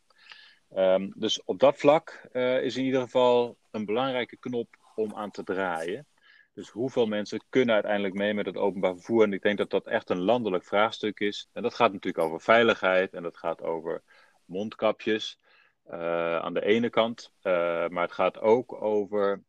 Um, 0.75 1.13
dus 1.15 1.43
op 1.43 1.59
dat 1.59 1.77
vlak 1.77 2.29
is 2.61 2.77
in 2.77 2.83
ieder 2.83 3.01
geval 3.01 3.57
een 3.71 3.85
belangrijke 3.85 4.37
knop 4.37 4.67
om 4.95 5.15
aan 5.15 5.31
te 5.31 5.43
draaien. 5.43 6.07
Dus 6.53 6.69
hoeveel 6.69 7.05
mensen 7.05 7.43
kunnen 7.49 7.73
uiteindelijk 7.73 8.13
mee 8.13 8.33
met 8.33 8.45
het 8.45 8.57
openbaar 8.57 8.93
vervoer? 8.93 9.23
En 9.23 9.33
ik 9.33 9.41
denk 9.41 9.57
dat 9.57 9.69
dat 9.69 9.87
echt 9.87 10.09
een 10.09 10.21
landelijk 10.21 10.63
vraagstuk 10.65 11.19
is. 11.19 11.49
En 11.53 11.61
dat 11.61 11.73
gaat 11.73 11.91
natuurlijk 11.91 12.23
over 12.25 12.41
veiligheid 12.41 13.13
en 13.13 13.23
dat 13.23 13.37
gaat 13.37 13.61
over 13.61 14.03
mondkapjes 14.45 15.39
uh, 15.87 16.37
aan 16.37 16.53
de 16.53 16.65
ene 16.65 16.89
kant. 16.89 17.33
Uh, 17.43 17.53
maar 17.87 18.03
het 18.03 18.11
gaat 18.11 18.39
ook 18.39 18.81
over 18.81 19.43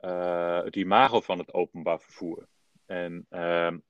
uh, 0.00 0.62
het 0.62 0.76
imago 0.76 1.20
van 1.20 1.38
het 1.38 1.52
openbaar 1.52 2.00
vervoer. 2.00 2.48
En 2.86 3.26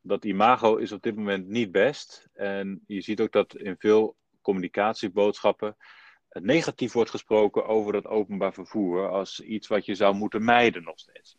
dat 0.01 0.25
imago 0.25 0.77
is 0.77 0.93
op 0.93 1.03
dit 1.03 1.17
moment 1.17 1.49
niet 1.49 1.73
best. 1.73 2.29
En 2.33 2.83
je 2.87 3.01
ziet 3.01 3.21
ook 3.21 3.33
dat 3.33 3.57
in 3.57 3.77
veel 3.79 4.17
communicatieboodschappen 4.41 5.77
negatief 6.29 6.93
wordt 6.93 7.11
gesproken 7.11 7.67
over 7.67 7.93
dat 7.93 8.07
openbaar 8.07 8.53
vervoer 8.53 9.09
als 9.09 9.41
iets 9.41 9.67
wat 9.67 9.85
je 9.85 9.95
zou 9.95 10.15
moeten 10.15 10.45
mijden 10.45 10.83
nog 10.83 10.99
steeds. 10.99 11.37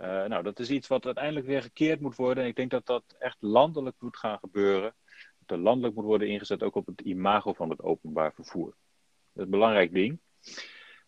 Uh, 0.00 0.24
nou, 0.24 0.42
dat 0.42 0.58
is 0.58 0.70
iets 0.70 0.88
wat 0.88 1.04
uiteindelijk 1.04 1.46
weer 1.46 1.62
gekeerd 1.62 2.00
moet 2.00 2.16
worden. 2.16 2.42
En 2.42 2.48
ik 2.48 2.56
denk 2.56 2.70
dat 2.70 2.86
dat 2.86 3.16
echt 3.18 3.36
landelijk 3.40 3.96
moet 3.98 4.16
gaan 4.16 4.38
gebeuren. 4.38 4.94
Dat 5.38 5.56
er 5.56 5.62
landelijk 5.64 5.94
moet 5.94 6.04
worden 6.04 6.28
ingezet 6.28 6.62
ook 6.62 6.74
op 6.74 6.86
het 6.86 7.00
imago 7.00 7.52
van 7.52 7.70
het 7.70 7.82
openbaar 7.82 8.34
vervoer. 8.34 8.66
Dat 8.66 8.76
is 9.34 9.42
een 9.42 9.50
belangrijk 9.50 9.92
ding. 9.92 10.20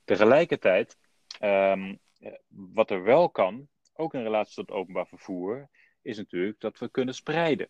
Tegelijkertijd, 0.04 0.96
um, 1.42 1.98
wat 2.48 2.90
er 2.90 3.02
wel 3.02 3.30
kan, 3.30 3.68
ook 3.92 4.14
in 4.14 4.22
relatie 4.22 4.54
tot 4.54 4.76
openbaar 4.76 5.06
vervoer, 5.06 5.68
is 6.02 6.16
natuurlijk 6.16 6.60
dat 6.60 6.78
we 6.78 6.90
kunnen 6.90 7.14
spreiden. 7.14 7.68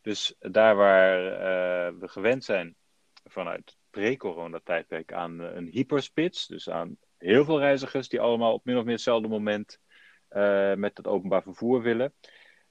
Dus 0.00 0.34
daar 0.38 0.76
waar 0.76 1.24
uh, 1.24 2.00
we 2.00 2.08
gewend 2.08 2.44
zijn 2.44 2.76
vanuit 3.24 3.76
pre-corona-tijdperk 3.90 5.12
aan 5.12 5.38
een 5.38 5.66
hyperspits, 5.66 6.46
dus 6.46 6.70
aan 6.70 6.96
heel 7.18 7.44
veel 7.44 7.58
reizigers 7.58 8.08
die 8.08 8.20
allemaal 8.20 8.52
op 8.52 8.64
min 8.64 8.76
of 8.76 8.84
meer 8.84 8.92
hetzelfde 8.92 9.28
moment 9.28 9.80
uh, 10.30 10.74
met 10.74 10.96
het 10.96 11.06
openbaar 11.06 11.42
vervoer 11.42 11.82
willen, 11.82 12.14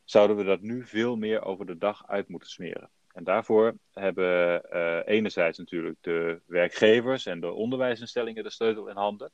zouden 0.03 0.37
we 0.37 0.43
dat 0.43 0.61
nu 0.61 0.85
veel 0.85 1.15
meer 1.15 1.43
over 1.43 1.65
de 1.65 1.77
dag 1.77 2.07
uit 2.07 2.27
moeten 2.27 2.49
smeren. 2.49 2.89
En 3.11 3.23
daarvoor 3.23 3.77
hebben 3.91 4.61
uh, 4.73 4.99
enerzijds 5.05 5.57
natuurlijk 5.57 5.97
de 6.01 6.41
werkgevers 6.45 7.25
en 7.25 7.39
de 7.39 7.51
onderwijsinstellingen 7.51 8.43
de 8.43 8.49
sleutel 8.49 8.87
in 8.87 8.95
handen. 8.95 9.31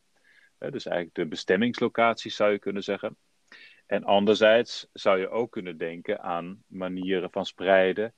Uh, 0.60 0.72
dus 0.72 0.86
eigenlijk 0.86 1.16
de 1.16 1.28
bestemmingslocaties 1.28 2.36
zou 2.36 2.52
je 2.52 2.60
kunnen 2.60 2.84
zeggen. 2.84 3.18
En 3.86 4.04
anderzijds 4.04 4.88
zou 4.94 5.20
je 5.20 5.30
ook 5.30 5.52
kunnen 5.52 5.78
denken 5.78 6.22
aan 6.22 6.64
manieren 6.68 7.32
van 7.32 7.46
spreiden 7.46 8.14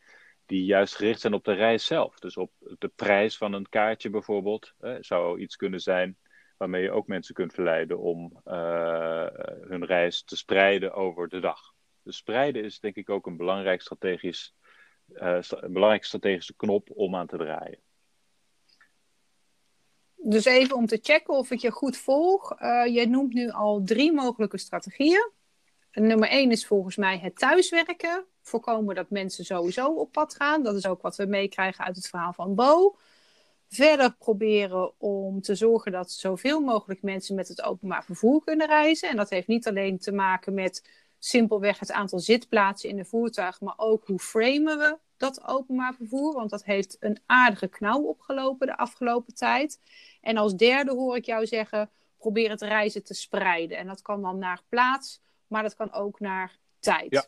die 0.46 0.66
juist 0.66 0.96
gericht 0.96 1.22
zijn 1.22 1.34
op 1.34 1.44
de 1.44 1.54
reis 1.54 1.86
zelf. 1.86 2.20
Dus 2.20 2.38
op 2.38 2.52
de 2.78 2.92
prijs 2.96 3.38
van 3.38 3.54
een 3.54 3.70
kaartje 3.70 4.10
bijvoorbeeld. 4.10 4.74
Uh, 4.82 4.96
zou 5.00 5.40
iets 5.40 5.56
kunnen 5.56 5.80
zijn 5.80 6.18
waarmee 6.58 6.84
je 6.84 6.92
ook 6.92 7.08
mensen 7.08 7.36
kunt 7.36 7.54
verleiden 7.54 8.00
om 8.00 8.42
uh, 8.46 9.28
hun 9.62 9.86
reis 9.86 10.24
te 10.24 10.38
spreiden 10.38 10.94
over 10.94 11.30
de 11.30 11.40
dag. 11.40 11.60
Dus 12.04 12.18
spreiden 12.18 12.64
is 12.64 12.80
denk 12.80 12.96
ik 12.96 13.10
ook 13.10 13.26
een 13.26 13.38
belangrijk 13.38 13.82
strategisch, 13.82 14.56
uh, 15.14 15.38
een 15.50 15.74
belangrijke 15.74 16.06
strategische 16.06 16.56
knop 16.56 16.90
om 16.94 17.16
aan 17.16 17.28
te 17.28 17.38
draaien. 17.38 17.80
Dus 20.16 20.46
even 20.46 20.76
om 20.76 20.86
te 20.86 21.00
checken 21.02 21.34
of 21.34 21.52
ik 21.52 21.60
je 21.60 21.72
goed 21.72 21.98
volg. 21.98 22.62
Uh, 22.62 22.86
je 22.86 23.08
noemt 23.08 23.34
nu 23.34 23.50
al 23.50 23.82
drie 23.84 24.14
mogelijke 24.14 24.58
strategieën. 24.58 25.32
Nummer 25.92 26.30
één 26.30 26.52
is 26.52 26.68
volgens 26.68 26.96
mij 26.96 27.20
het 27.20 27.38
thuiswerken. 27.38 28.26
Voorkomen 28.42 28.96
dat 28.96 29.10
mensen 29.10 29.46
sowieso 29.46 29.94
op 29.94 30.12
pad 30.12 30.36
gaan. 30.36 30.64
Dat 30.64 30.76
is 30.76 30.88
ook 30.88 31.02
wat 31.02 31.16
we 31.16 31.26
meekrijgen 31.26 31.86
uit 31.86 31.96
het 31.96 32.08
verhaal 32.08 32.34
van 32.34 32.56
Bo 32.56 32.96
verder 33.68 34.16
proberen 34.16 35.00
om 35.00 35.42
te 35.42 35.56
zorgen 35.56 35.92
dat 35.92 36.12
zoveel 36.12 36.60
mogelijk 36.60 37.02
mensen 37.02 37.36
met 37.36 37.48
het 37.48 37.62
openbaar 37.62 38.04
vervoer 38.04 38.44
kunnen 38.44 38.68
reizen. 38.68 39.10
En 39.10 39.16
dat 39.16 39.30
heeft 39.30 39.48
niet 39.48 39.68
alleen 39.68 39.98
te 39.98 40.12
maken 40.12 40.54
met 40.54 40.90
simpelweg 41.20 41.80
het 41.80 41.92
aantal 41.92 42.20
zitplaatsen 42.20 42.90
in 42.90 42.96
de 42.96 43.06
voertuigen, 43.06 43.66
maar 43.66 43.78
ook 43.78 44.08
hoe 44.08 44.20
framen 44.20 44.78
we 44.78 44.98
dat 45.18 45.44
openbaar 45.44 45.94
vervoer. 45.94 46.34
Want 46.34 46.50
dat 46.50 46.64
heeft 46.64 46.98
een 47.00 47.20
aardige 47.26 47.68
knauw 47.68 48.02
opgelopen 48.02 48.68
de 48.68 48.78
afgelopen 48.78 49.34
tijd. 49.34 49.80
En 50.22 50.38
als 50.38 50.56
derde 50.56 50.92
hoor 50.92 51.16
ik 51.16 51.26
jou 51.26 51.46
zeggen: 51.46 51.90
probeer 52.18 52.50
het 52.50 52.62
reizen 52.62 53.04
te 53.04 53.14
spreiden. 53.14 53.78
En 53.78 53.88
dat 53.88 54.02
kan 54.02 54.22
dan 54.22 54.38
naar 54.38 54.62
plaats, 54.70 55.22
maar 55.48 55.64
dat 55.64 55.76
kan 55.76 55.94
ook 55.94 56.20
naar 56.20 56.60
tijd. 56.80 57.12
Ja. 57.12 57.26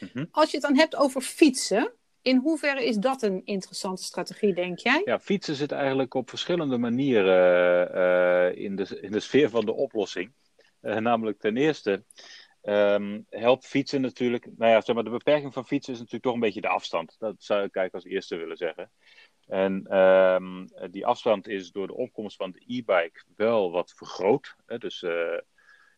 Mhm. 0.00 0.24
Als 0.30 0.50
je 0.50 0.56
het 0.56 0.66
dan 0.66 0.76
hebt 0.76 0.96
over 0.96 1.20
fietsen, 1.20 1.92
in 2.26 2.36
hoeverre 2.36 2.84
is 2.84 2.96
dat 2.96 3.22
een 3.22 3.42
interessante 3.44 4.02
strategie, 4.02 4.54
denk 4.54 4.78
jij? 4.78 5.02
Ja, 5.04 5.20
fietsen 5.20 5.54
zit 5.54 5.72
eigenlijk 5.72 6.14
op 6.14 6.28
verschillende 6.28 6.78
manieren 6.78 7.90
uh, 7.94 8.64
in, 8.64 8.76
de, 8.76 8.98
in 9.00 9.12
de 9.12 9.20
sfeer 9.20 9.50
van 9.50 9.66
de 9.66 9.72
oplossing. 9.72 10.32
Uh, 10.82 10.96
namelijk 10.96 11.38
ten 11.38 11.56
eerste 11.56 12.04
um, 12.62 13.26
helpt 13.28 13.66
fietsen 13.66 14.00
natuurlijk. 14.00 14.48
Nou 14.56 14.72
ja, 14.72 14.80
zeg 14.80 14.94
maar, 14.94 15.04
de 15.04 15.10
beperking 15.10 15.52
van 15.52 15.66
fietsen 15.66 15.92
is 15.92 15.98
natuurlijk 15.98 16.24
toch 16.24 16.34
een 16.34 16.40
beetje 16.40 16.60
de 16.60 16.68
afstand. 16.68 17.16
Dat 17.18 17.34
zou 17.38 17.64
ik 17.64 17.76
eigenlijk 17.76 17.94
als 17.94 18.14
eerste 18.14 18.36
willen 18.36 18.56
zeggen. 18.56 18.90
En 19.46 19.98
um, 19.98 20.68
die 20.90 21.06
afstand 21.06 21.48
is 21.48 21.70
door 21.70 21.86
de 21.86 21.96
opkomst 21.96 22.36
van 22.36 22.50
de 22.50 22.62
e-bike 22.66 23.22
wel 23.36 23.70
wat 23.70 23.92
vergroot. 23.96 24.56
Hè? 24.66 24.78
Dus 24.78 25.02
uh, 25.02 25.38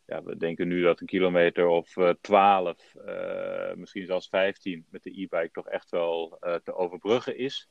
ja, 0.09 0.23
we 0.23 0.37
denken 0.37 0.67
nu 0.67 0.81
dat 0.81 0.99
een 0.99 1.07
kilometer 1.07 1.67
of 1.67 1.95
uh, 1.95 2.09
12, 2.21 2.93
uh, 3.05 3.73
misschien 3.73 4.05
zelfs 4.05 4.27
15 4.27 4.85
met 4.89 5.03
de 5.03 5.09
e-bike 5.09 5.49
toch 5.51 5.67
echt 5.67 5.89
wel 5.89 6.37
uh, 6.41 6.55
te 6.55 6.73
overbruggen 6.75 7.37
is. 7.37 7.69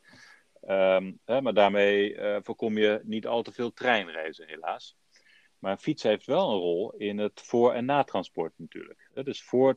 Um, 0.68 1.18
hè, 1.24 1.40
maar 1.40 1.54
daarmee 1.54 2.14
eh, 2.14 2.38
voorkom 2.42 2.78
je 2.78 3.00
niet 3.04 3.26
al 3.26 3.42
te 3.42 3.52
veel 3.52 3.72
treinreizen, 3.72 4.48
helaas. 4.48 4.96
Maar 5.58 5.72
een 5.72 5.78
fiets 5.78 6.02
heeft 6.02 6.26
wel 6.26 6.50
een 6.50 6.58
rol 6.58 6.92
in 6.92 7.18
het 7.18 7.40
voor- 7.40 7.72
en 7.72 7.84
natransport 7.84 8.52
natuurlijk. 8.56 9.10
Dus 9.14 9.42
voor, 9.42 9.76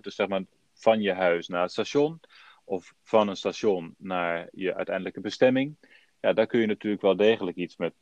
is 0.00 0.14
zeg 0.14 0.28
maar 0.28 0.44
van 0.74 1.00
je 1.00 1.12
huis 1.12 1.48
naar 1.48 1.62
het 1.62 1.70
station 1.70 2.20
of 2.64 2.94
van 3.02 3.28
een 3.28 3.36
station 3.36 3.94
naar 3.98 4.48
je 4.52 4.74
uiteindelijke 4.74 5.20
bestemming. 5.20 5.76
Ja, 6.20 6.32
daar 6.32 6.46
kun 6.46 6.60
je 6.60 6.66
natuurlijk 6.66 7.02
wel 7.02 7.16
degelijk 7.16 7.56
iets 7.56 7.76
met 7.76 7.94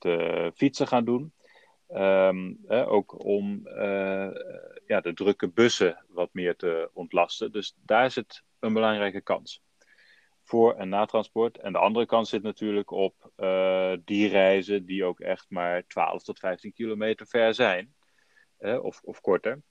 fietsen 0.54 0.86
gaan 0.86 1.04
doen. 1.04 1.32
Um, 1.94 2.58
ook 2.68 3.24
om 3.24 3.60
uh, 3.66 4.30
ja, 4.86 5.00
de 5.00 5.12
drukke 5.14 5.48
bussen 5.48 6.04
wat 6.08 6.28
meer 6.32 6.56
te 6.56 6.90
ontlasten. 6.92 7.52
Dus 7.52 7.74
daar 7.84 8.10
zit 8.10 8.42
een 8.58 8.72
belangrijke 8.72 9.20
kans 9.20 9.62
voor- 10.42 10.74
en 10.74 10.88
natransport. 10.88 11.58
En 11.58 11.72
de 11.72 11.78
andere 11.78 12.06
kant 12.06 12.28
zit 12.28 12.42
natuurlijk 12.42 12.90
op 12.90 13.30
uh, 13.36 13.92
die 14.04 14.28
reizen 14.28 14.86
die 14.86 15.04
ook 15.04 15.20
echt 15.20 15.46
maar 15.48 15.86
12 15.86 16.22
tot 16.22 16.38
15 16.38 16.72
kilometer 16.72 17.26
ver 17.26 17.54
zijn, 17.54 17.94
of, 18.58 19.00
of 19.02 19.20
korter, 19.20 19.62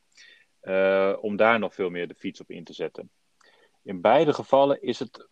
uh, 0.62 1.18
om 1.22 1.36
daar 1.36 1.60
nog 1.60 1.74
veel 1.74 1.90
meer 1.90 2.08
de 2.08 2.16
fiets 2.16 2.42
op 2.42 2.50
in 2.50 2.64
te 2.64 2.74
zetten. 2.74 3.12
In 3.84 4.02
beide 4.02 4.34
gevallen 4.34 4.82
is 4.82 5.00
het 5.00 5.28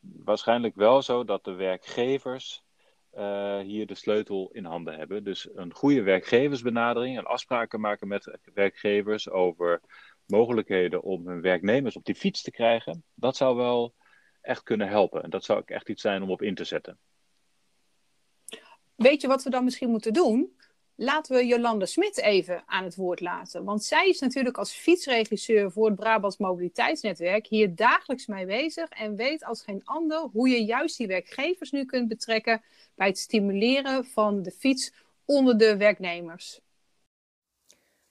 waarschijnlijk 0.00 0.74
wel 0.74 1.02
zo 1.02 1.24
dat 1.24 1.44
de 1.44 1.52
werkgevers 1.52 2.64
uh, 3.16 3.58
hier 3.58 3.86
de 3.86 3.94
sleutel 3.94 4.50
in 4.52 4.64
handen 4.64 4.98
hebben. 4.98 5.24
Dus 5.24 5.48
een 5.54 5.74
goede 5.74 6.02
werkgeversbenadering 6.02 7.18
en 7.18 7.24
afspraken 7.24 7.80
maken 7.80 8.08
met 8.08 8.38
werkgevers 8.54 9.30
over 9.30 9.80
mogelijkheden 10.26 11.02
om 11.02 11.28
hun 11.28 11.40
werknemers 11.40 11.96
op 11.96 12.04
die 12.04 12.14
fiets 12.14 12.42
te 12.42 12.50
krijgen, 12.50 13.04
dat 13.14 13.36
zou 13.36 13.56
wel 13.56 13.94
echt 14.40 14.62
kunnen 14.62 14.88
helpen. 14.88 15.22
En 15.22 15.30
dat 15.30 15.44
zou 15.44 15.58
ook 15.58 15.70
echt 15.70 15.88
iets 15.88 16.02
zijn 16.02 16.22
om 16.22 16.30
op 16.30 16.42
in 16.42 16.54
te 16.54 16.64
zetten. 16.64 16.98
Weet 18.94 19.20
je 19.20 19.28
wat 19.28 19.42
we 19.42 19.50
dan 19.50 19.64
misschien 19.64 19.90
moeten 19.90 20.12
doen? 20.12 20.56
Laten 20.98 21.36
we 21.36 21.46
Jolande 21.46 21.86
Smit 21.86 22.20
even 22.20 22.62
aan 22.66 22.84
het 22.84 22.96
woord 22.96 23.20
laten. 23.20 23.64
Want 23.64 23.84
zij 23.84 24.08
is 24.08 24.20
natuurlijk 24.20 24.58
als 24.58 24.72
fietsregisseur 24.72 25.72
voor 25.72 25.86
het 25.86 25.94
Brabants 25.94 26.36
Mobiliteitsnetwerk 26.36 27.46
hier 27.46 27.74
dagelijks 27.74 28.26
mee 28.26 28.46
bezig 28.46 28.88
en 28.88 29.16
weet 29.16 29.44
als 29.44 29.62
geen 29.62 29.84
ander 29.84 30.18
hoe 30.18 30.48
je 30.48 30.64
juist 30.64 30.96
die 30.96 31.06
werkgevers 31.06 31.70
nu 31.70 31.84
kunt 31.84 32.08
betrekken 32.08 32.62
bij 32.94 33.06
het 33.06 33.18
stimuleren 33.18 34.04
van 34.04 34.42
de 34.42 34.50
fiets 34.50 34.92
onder 35.24 35.58
de 35.58 35.76
werknemers. 35.76 36.60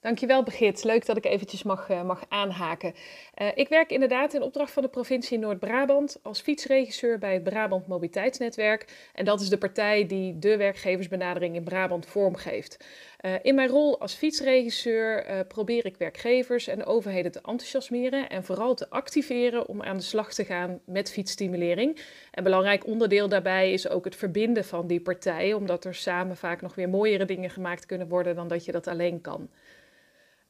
Dankjewel 0.05 0.43
Begit, 0.43 0.83
leuk 0.83 1.05
dat 1.05 1.17
ik 1.17 1.25
eventjes 1.25 1.63
mag, 1.63 1.89
uh, 1.89 2.03
mag 2.03 2.23
aanhaken. 2.29 2.93
Uh, 3.41 3.47
ik 3.55 3.69
werk 3.69 3.91
inderdaad 3.91 4.33
in 4.33 4.41
opdracht 4.41 4.71
van 4.71 4.83
de 4.83 4.89
provincie 4.89 5.39
Noord-Brabant 5.39 6.19
als 6.21 6.41
fietsregisseur 6.41 7.19
bij 7.19 7.33
het 7.33 7.43
Brabant 7.43 7.87
Mobiliteitsnetwerk. 7.87 9.09
En 9.13 9.25
dat 9.25 9.41
is 9.41 9.49
de 9.49 9.57
partij 9.57 10.07
die 10.07 10.39
de 10.39 10.57
werkgeversbenadering 10.57 11.55
in 11.55 11.63
Brabant 11.63 12.05
vormgeeft. 12.05 12.85
Uh, 13.21 13.33
in 13.41 13.55
mijn 13.55 13.69
rol 13.69 13.99
als 13.99 14.13
fietsregisseur 14.13 15.45
probeer 15.47 15.85
ik 15.85 15.97
werkgevers 15.97 16.67
en 16.67 16.85
overheden 16.85 17.31
te 17.31 17.41
enthousiasmeren 17.43 18.29
en 18.29 18.43
vooral 18.43 18.73
te 18.73 18.89
activeren 18.89 19.67
om 19.67 19.83
aan 19.83 19.97
de 19.97 20.03
slag 20.03 20.33
te 20.33 20.45
gaan 20.45 20.79
met 20.85 21.11
fietsstimulering. 21.11 22.01
En 22.31 22.43
belangrijk 22.43 22.87
onderdeel 22.87 23.29
daarbij 23.29 23.73
is 23.73 23.89
ook 23.89 24.05
het 24.05 24.15
verbinden 24.15 24.65
van 24.65 24.87
die 24.87 25.01
partijen, 25.01 25.57
omdat 25.57 25.85
er 25.85 25.95
samen 25.95 26.37
vaak 26.37 26.61
nog 26.61 26.75
weer 26.75 26.89
mooiere 26.89 27.25
dingen 27.25 27.49
gemaakt 27.49 27.85
kunnen 27.85 28.07
worden 28.07 28.35
dan 28.35 28.47
dat 28.47 28.65
je 28.65 28.71
dat 28.71 28.87
alleen 28.87 29.21
kan. 29.21 29.49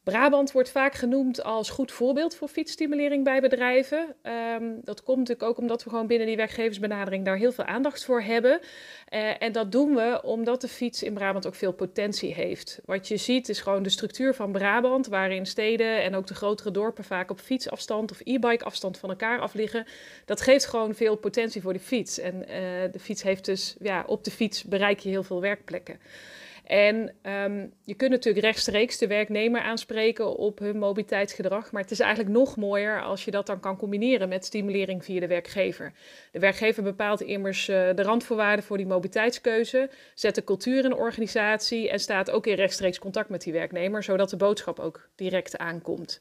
Brabant 0.06 0.52
wordt 0.52 0.70
vaak 0.70 0.94
genoemd 0.94 1.44
als 1.44 1.70
goed 1.70 1.92
voorbeeld 1.92 2.36
voor 2.36 2.48
fietsstimulering 2.48 3.24
bij 3.24 3.42
bedrijven. 3.42 4.16
Um, 4.60 4.80
dat 4.84 5.04
komt 5.04 5.18
natuurlijk 5.18 5.50
ook 5.50 5.58
omdat 5.58 5.84
we 5.84 5.90
gewoon 5.90 6.08
binnen 6.08 6.28
die 6.28 6.36
werkgeversbenadering 6.36 7.26
daar 7.26 7.38
heel 7.38 7.52
veel 7.52 7.64
aandacht 7.64 8.06
voor 8.06 8.22
hebben. 8.22 8.60
Uh, 9.14 9.42
en 9.42 9.52
dat 9.52 9.72
doen 9.72 9.96
we 9.96 10.22
omdat 10.24 10.62
de 10.62 10.68
fiets 10.68 11.04
in 11.04 11.14
Brabant 11.14 11.48
ook 11.48 11.56
veel 11.56 11.74
potentie 11.74 12.34
heeft. 12.34 12.80
Wat 12.86 13.08
je 13.08 13.18
ziet 13.18 13.50
is 13.50 13.62
gewoon 13.62 13.84
de 13.84 13.90
structuur 13.90 14.34
van 14.34 14.52
Brabant, 14.52 15.08
waarin 15.08 15.46
steden 15.46 16.04
en 16.04 16.16
ook 16.16 16.28
de 16.28 16.36
grotere 16.36 16.72
dorpen 16.72 17.04
vaak 17.04 17.32
op 17.32 17.40
fietsafstand 17.40 18.12
of 18.12 18.20
e-bike 18.24 18.66
afstand 18.66 18.98
van 18.98 19.10
elkaar 19.10 19.40
af 19.40 19.54
liggen. 19.54 19.86
Dat 20.26 20.42
geeft 20.42 20.66
gewoon 20.66 20.96
veel 20.96 21.16
potentie 21.16 21.62
voor 21.62 21.74
de 21.74 21.80
fiets. 21.80 22.20
En 22.20 22.36
uh, 22.36 22.48
de 22.91 23.00
fiets 23.00 23.24
heeft 23.24 23.46
dus, 23.46 23.76
ja, 23.80 24.04
op 24.08 24.24
de 24.24 24.32
fiets 24.32 24.63
bereik 24.63 25.00
je 25.00 25.10
heel 25.10 25.24
veel 25.24 25.41
werkplekken. 25.41 26.00
En 26.65 26.95
um, 27.23 27.73
je 27.84 27.93
kunt 27.93 28.12
natuurlijk 28.12 28.45
rechtstreeks 28.45 28.97
de 28.97 29.08
werknemer 29.08 29.62
aanspreken 29.62 30.36
op 30.36 30.60
hun 30.60 30.78
mobiliteitsgedrag. 30.78 31.71
Maar 31.71 31.82
het 31.82 31.91
is 31.91 31.99
eigenlijk 31.99 32.36
nog 32.36 32.56
mooier 32.56 33.01
als 33.01 33.25
je 33.25 33.32
dat 33.32 33.45
dan 33.45 33.60
kan 33.60 33.78
combineren 33.78 34.30
met 34.30 34.45
stimulering 34.45 35.06
via 35.06 35.19
de 35.19 35.28
werkgever. 35.28 35.93
De 36.32 36.39
werkgever 36.39 36.84
bepaalt 36.84 37.21
immers 37.21 37.69
uh, 37.69 37.89
de 37.95 38.04
randvoorwaarden 38.04 38.65
voor 38.65 38.78
die 38.78 38.86
mobiliteitskeuze, 38.86 39.89
zet 40.13 40.36
de 40.36 40.43
cultuur 40.43 40.84
in 40.84 40.89
de 40.89 40.95
organisatie 40.95 41.89
en 41.89 41.99
staat 41.99 42.32
ook 42.32 42.47
in 42.47 42.56
rechtstreeks 42.56 42.99
contact 42.99 43.30
met 43.30 43.41
die 43.41 43.54
werknemer, 43.54 44.04
zodat 44.04 44.30
de 44.30 44.38
boodschap 44.38 44.80
ook 44.80 45.10
direct 45.15 45.58
aankomt. 45.58 46.19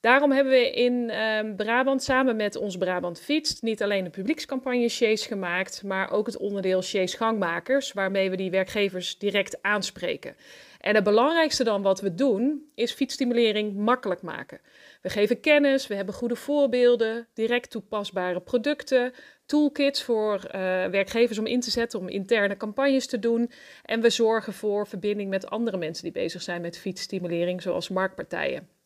Daarom 0.00 0.32
hebben 0.32 0.52
we 0.52 0.70
in 0.70 1.10
um, 1.20 1.56
Brabant 1.56 2.02
samen 2.02 2.36
met 2.36 2.56
ons 2.56 2.76
Brabant 2.76 3.20
Fietst 3.20 3.62
niet 3.62 3.82
alleen 3.82 4.04
de 4.04 4.10
publiekscampagne 4.10 4.88
Chase 4.88 5.26
gemaakt, 5.26 5.82
maar 5.82 6.10
ook 6.10 6.26
het 6.26 6.36
onderdeel 6.36 6.82
Chase 6.82 7.16
Gangmakers, 7.16 7.92
waarmee 7.92 8.30
we 8.30 8.36
die 8.36 8.50
werkgevers 8.50 9.18
direct 9.18 9.62
aanspreken. 9.62 10.36
En 10.80 10.94
het 10.94 11.04
belangrijkste 11.04 11.64
dan 11.64 11.82
wat 11.82 12.00
we 12.00 12.14
doen, 12.14 12.70
is 12.74 12.92
fietsstimulering 12.92 13.76
makkelijk 13.76 14.22
maken. 14.22 14.60
We 15.02 15.08
geven 15.08 15.40
kennis, 15.40 15.86
we 15.86 15.94
hebben 15.94 16.14
goede 16.14 16.36
voorbeelden, 16.36 17.28
direct 17.34 17.70
toepasbare 17.70 18.40
producten, 18.40 19.12
toolkits 19.46 20.02
voor 20.02 20.34
uh, 20.34 20.50
werkgevers 20.84 21.38
om 21.38 21.46
in 21.46 21.60
te 21.60 21.70
zetten 21.70 21.98
om 21.98 22.08
interne 22.08 22.56
campagnes 22.56 23.06
te 23.06 23.18
doen. 23.18 23.50
En 23.84 24.00
we 24.00 24.10
zorgen 24.10 24.52
voor 24.52 24.86
verbinding 24.86 25.30
met 25.30 25.50
andere 25.50 25.76
mensen 25.76 26.04
die 26.04 26.12
bezig 26.12 26.42
zijn 26.42 26.60
met 26.60 26.78
fietsstimulering, 26.78 27.62
zoals 27.62 27.88
marktpartijen. 27.88 28.79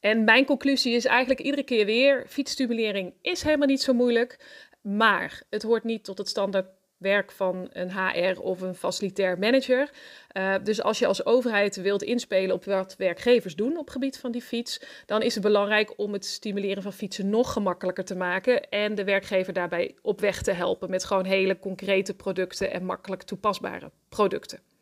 En 0.00 0.24
mijn 0.24 0.44
conclusie 0.44 0.94
is 0.94 1.04
eigenlijk 1.04 1.40
iedere 1.40 1.62
keer 1.62 1.86
weer: 1.86 2.24
fietsstimulering 2.28 3.14
is 3.22 3.42
helemaal 3.42 3.66
niet 3.66 3.82
zo 3.82 3.92
moeilijk. 3.92 4.38
Maar 4.80 5.42
het 5.50 5.62
hoort 5.62 5.84
niet 5.84 6.04
tot 6.04 6.18
het 6.18 6.28
standaard 6.28 6.66
werk 6.96 7.32
van 7.32 7.68
een 7.72 7.92
HR 7.92 8.40
of 8.40 8.60
een 8.60 8.74
facilitair 8.74 9.38
manager. 9.38 9.90
Uh, 10.36 10.54
dus 10.62 10.82
als 10.82 10.98
je 10.98 11.06
als 11.06 11.24
overheid 11.24 11.76
wilt 11.76 12.02
inspelen 12.02 12.54
op 12.54 12.64
wat 12.64 12.96
werkgevers 12.96 13.54
doen 13.54 13.76
op 13.76 13.84
het 13.84 13.90
gebied 13.90 14.18
van 14.18 14.32
die 14.32 14.42
fiets, 14.42 14.80
dan 15.06 15.22
is 15.22 15.34
het 15.34 15.42
belangrijk 15.42 15.98
om 15.98 16.12
het 16.12 16.24
stimuleren 16.24 16.82
van 16.82 16.92
fietsen 16.92 17.30
nog 17.30 17.52
gemakkelijker 17.52 18.04
te 18.04 18.16
maken 18.16 18.68
en 18.68 18.94
de 18.94 19.04
werkgever 19.04 19.52
daarbij 19.52 19.94
op 20.02 20.20
weg 20.20 20.42
te 20.42 20.52
helpen 20.52 20.90
met 20.90 21.04
gewoon 21.04 21.24
hele 21.24 21.58
concrete 21.58 22.14
producten 22.14 22.70
en 22.70 22.84
makkelijk 22.84 23.22
toepasbare 23.22 23.90
producten. 24.08 24.75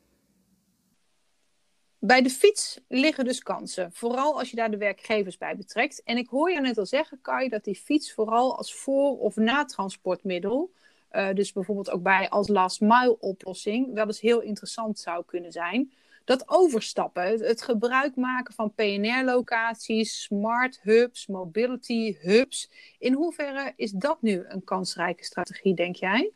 Bij 2.07 2.23
de 2.23 2.31
fiets 2.31 2.81
liggen 2.89 3.25
dus 3.25 3.43
kansen, 3.43 3.93
vooral 3.93 4.39
als 4.39 4.51
je 4.51 4.57
daar 4.57 4.71
de 4.71 4.77
werkgevers 4.77 5.39
bij 5.39 5.57
betrekt. 5.57 6.03
En 6.03 6.17
ik 6.17 6.29
hoor 6.29 6.51
je 6.51 6.61
net 6.61 6.79
al 6.79 6.87
zeggen, 6.87 7.21
Kai, 7.21 7.49
dat 7.49 7.65
die 7.65 7.75
fiets 7.75 8.13
vooral 8.13 8.57
als 8.57 8.75
voor- 8.75 9.19
of 9.19 9.37
natransportmiddel, 9.37 10.73
uh, 11.13 11.33
dus 11.33 11.53
bijvoorbeeld 11.53 11.91
ook 11.91 12.03
bij 12.03 12.29
als 12.29 12.49
last 12.49 12.81
mile 12.81 13.19
oplossing, 13.21 13.93
wel 13.95 14.07
eens 14.07 14.21
heel 14.21 14.41
interessant 14.41 14.99
zou 14.99 15.25
kunnen 15.27 15.53
zijn. 15.53 15.93
Dat 16.25 16.49
overstappen, 16.49 17.23
het, 17.23 17.41
het 17.41 17.63
gebruik 17.63 18.17
maken 18.17 18.55
van 18.55 18.75
PNR-locaties, 18.75 20.23
smart 20.23 20.81
hubs, 20.83 21.27
mobility 21.27 22.17
hubs. 22.21 22.71
In 22.99 23.13
hoeverre 23.13 23.73
is 23.77 23.91
dat 23.91 24.23
nu 24.23 24.45
een 24.49 24.65
kansrijke 24.65 25.25
strategie, 25.25 25.75
denk 25.75 25.97
jij? 25.97 26.31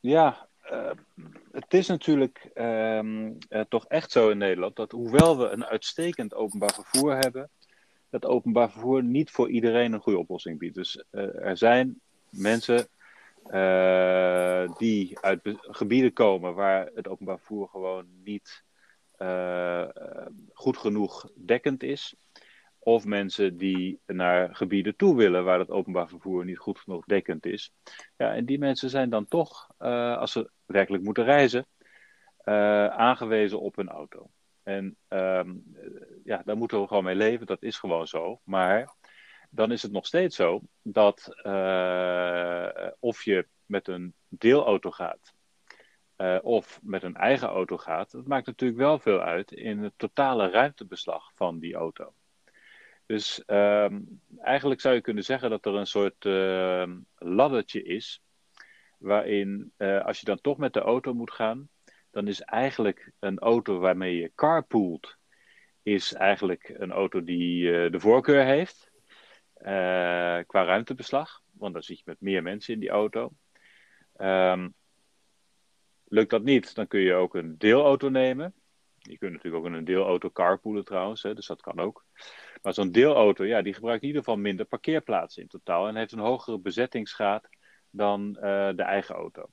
Ja, 0.00 0.48
uh, 0.72 0.90
het 1.52 1.74
is 1.74 1.86
natuurlijk 1.86 2.50
uh, 2.54 3.02
uh, 3.02 3.34
toch 3.68 3.86
echt 3.86 4.10
zo 4.10 4.28
in 4.28 4.38
Nederland 4.38 4.76
dat 4.76 4.92
hoewel 4.92 5.38
we 5.38 5.48
een 5.48 5.64
uitstekend 5.64 6.34
openbaar 6.34 6.72
vervoer 6.74 7.16
hebben, 7.16 7.50
dat 8.10 8.26
openbaar 8.26 8.70
vervoer 8.70 9.02
niet 9.02 9.30
voor 9.30 9.50
iedereen 9.50 9.92
een 9.92 10.00
goede 10.00 10.18
oplossing 10.18 10.58
biedt. 10.58 10.74
Dus 10.74 11.04
uh, 11.10 11.44
er 11.44 11.56
zijn 11.56 12.00
mensen 12.30 12.88
die 14.78 15.18
uit 15.20 15.40
gebieden 15.54 16.12
komen 16.12 16.54
waar 16.54 16.90
het 16.94 17.08
openbaar 17.08 17.38
vervoer 17.38 17.68
gewoon 17.68 18.06
niet 18.24 18.62
goed 20.52 20.76
genoeg 20.76 21.30
dekkend 21.34 21.82
is. 21.82 22.14
Of 22.84 23.04
mensen 23.04 23.56
die 23.56 24.00
naar 24.06 24.54
gebieden 24.54 24.96
toe 24.96 25.16
willen 25.16 25.44
waar 25.44 25.58
het 25.58 25.70
openbaar 25.70 26.08
vervoer 26.08 26.44
niet 26.44 26.58
goed 26.58 26.78
genoeg 26.78 27.04
dekkend 27.04 27.46
is. 27.46 27.72
Ja, 28.16 28.34
en 28.34 28.44
die 28.44 28.58
mensen 28.58 28.90
zijn 28.90 29.10
dan 29.10 29.26
toch, 29.26 29.68
uh, 29.78 30.16
als 30.16 30.32
ze 30.32 30.50
werkelijk 30.66 31.02
moeten 31.02 31.24
reizen, 31.24 31.66
uh, 32.44 32.86
aangewezen 32.86 33.60
op 33.60 33.78
een 33.78 33.88
auto. 33.88 34.30
En 34.62 34.96
um, 35.08 35.64
ja, 36.24 36.42
daar 36.44 36.56
moeten 36.56 36.80
we 36.80 36.86
gewoon 36.86 37.04
mee 37.04 37.14
leven, 37.14 37.46
dat 37.46 37.62
is 37.62 37.78
gewoon 37.78 38.06
zo. 38.06 38.40
Maar 38.44 38.94
dan 39.50 39.72
is 39.72 39.82
het 39.82 39.92
nog 39.92 40.06
steeds 40.06 40.36
zo 40.36 40.60
dat 40.82 41.28
uh, 41.42 42.88
of 42.98 43.24
je 43.24 43.46
met 43.66 43.88
een 43.88 44.14
deelauto 44.28 44.90
gaat 44.90 45.34
of 46.42 46.80
met 46.82 47.02
een 47.02 47.16
eigen 47.16 47.48
auto 47.48 47.76
gaat, 47.76 48.10
dat 48.10 48.26
maakt 48.26 48.46
natuurlijk 48.46 48.80
wel 48.80 48.98
veel 48.98 49.20
uit 49.20 49.52
in 49.52 49.78
het 49.78 49.92
totale 49.96 50.50
ruimtebeslag 50.50 51.30
van 51.34 51.58
die 51.58 51.74
auto. 51.74 52.14
Dus 53.06 53.42
um, 53.46 54.20
eigenlijk 54.40 54.80
zou 54.80 54.94
je 54.94 55.00
kunnen 55.00 55.24
zeggen 55.24 55.50
dat 55.50 55.66
er 55.66 55.74
een 55.74 55.86
soort 55.86 56.24
uh, 56.24 56.92
laddertje 57.14 57.82
is, 57.82 58.22
waarin 58.98 59.72
uh, 59.78 60.04
als 60.04 60.20
je 60.20 60.26
dan 60.26 60.40
toch 60.40 60.58
met 60.58 60.72
de 60.72 60.80
auto 60.80 61.14
moet 61.14 61.32
gaan, 61.32 61.68
dan 62.10 62.28
is 62.28 62.40
eigenlijk 62.40 63.12
een 63.18 63.38
auto 63.38 63.78
waarmee 63.78 64.16
je 64.16 64.32
carpoolt, 64.34 65.16
is 65.82 66.12
eigenlijk 66.12 66.74
een 66.78 66.92
auto 66.92 67.24
die 67.24 67.90
de 67.90 68.00
voorkeur 68.00 68.44
heeft 68.44 68.90
qua 70.46 70.64
ruimtebeslag. 70.64 71.40
Want 71.50 71.72
dan 71.72 71.82
zit 71.82 71.96
je 71.96 72.02
met 72.06 72.20
meer 72.20 72.42
mensen 72.42 72.74
in 72.74 72.80
die 72.80 72.90
auto. 72.90 73.32
Um, 74.16 74.74
lukt 76.04 76.30
dat 76.30 76.42
niet, 76.42 76.74
dan 76.74 76.86
kun 76.86 77.00
je 77.00 77.14
ook 77.14 77.34
een 77.34 77.58
deelauto 77.58 78.08
nemen. 78.08 78.54
Je 79.02 79.18
kunt 79.18 79.32
natuurlijk 79.32 79.64
ook 79.64 79.72
een 79.72 79.84
deelauto 79.84 80.30
carpoolen 80.30 80.84
trouwens, 80.84 81.22
hè, 81.22 81.34
dus 81.34 81.46
dat 81.46 81.60
kan 81.60 81.80
ook. 81.80 82.04
Maar 82.62 82.74
zo'n 82.74 82.92
deelauto, 82.92 83.44
ja, 83.44 83.62
die 83.62 83.74
gebruikt 83.74 84.02
in 84.02 84.08
ieder 84.08 84.22
geval 84.22 84.38
minder 84.38 84.66
parkeerplaatsen 84.66 85.42
in 85.42 85.48
totaal 85.48 85.88
en 85.88 85.96
heeft 85.96 86.12
een 86.12 86.18
hogere 86.18 86.58
bezettingsgraad 86.58 87.48
dan 87.90 88.36
uh, 88.36 88.42
de 88.74 88.82
eigen 88.82 89.14
auto. 89.14 89.46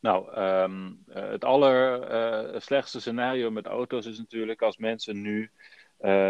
Nou, 0.00 0.40
um, 0.40 1.04
uh, 1.08 1.28
het 1.28 1.44
allerslechtste 1.44 2.96
uh, 2.96 3.02
scenario 3.02 3.50
met 3.50 3.66
auto's 3.66 4.06
is 4.06 4.18
natuurlijk 4.18 4.62
als 4.62 4.76
mensen 4.76 5.20
nu 5.20 5.50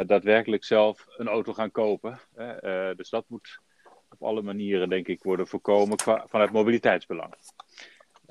daadwerkelijk 0.06 0.64
zelf 0.64 1.04
een 1.08 1.28
auto 1.28 1.52
gaan 1.52 1.70
kopen. 1.70 2.20
dus 2.96 3.10
dat 3.10 3.24
moet 3.28 3.60
op 4.08 4.22
alle 4.22 4.42
manieren, 4.42 4.88
denk 4.88 5.08
ik, 5.08 5.22
worden 5.22 5.46
voorkomen 5.46 5.98
vanuit 6.26 6.52
mobiliteitsbelang. 6.52 7.34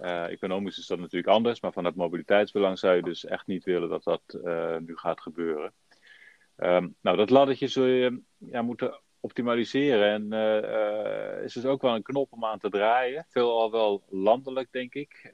Uh, 0.01 0.29
economisch 0.29 0.77
is 0.77 0.87
dat 0.87 0.99
natuurlijk 0.99 1.33
anders, 1.33 1.61
maar 1.61 1.73
vanuit 1.73 1.95
mobiliteitsbelang 1.95 2.79
zou 2.79 2.95
je 2.95 3.01
dus 3.01 3.25
echt 3.25 3.47
niet 3.47 3.63
willen 3.63 3.89
dat 3.89 4.03
dat 4.03 4.21
uh, 4.43 4.77
nu 4.77 4.97
gaat 4.97 5.21
gebeuren. 5.21 5.73
Um, 6.57 6.95
nou, 7.01 7.17
dat 7.17 7.29
laddertje 7.29 7.67
zul 7.67 7.85
je 7.85 8.21
ja, 8.37 8.61
moeten 8.61 9.01
optimaliseren 9.19 10.09
en 10.09 10.33
uh, 10.33 11.43
is 11.43 11.53
dus 11.53 11.65
ook 11.65 11.81
wel 11.81 11.95
een 11.95 12.03
knop 12.03 12.31
om 12.31 12.45
aan 12.45 12.59
te 12.59 12.69
draaien. 12.69 13.25
Veelal 13.29 13.71
wel 13.71 14.03
landelijk, 14.09 14.71
denk 14.71 14.93
ik, 14.93 15.33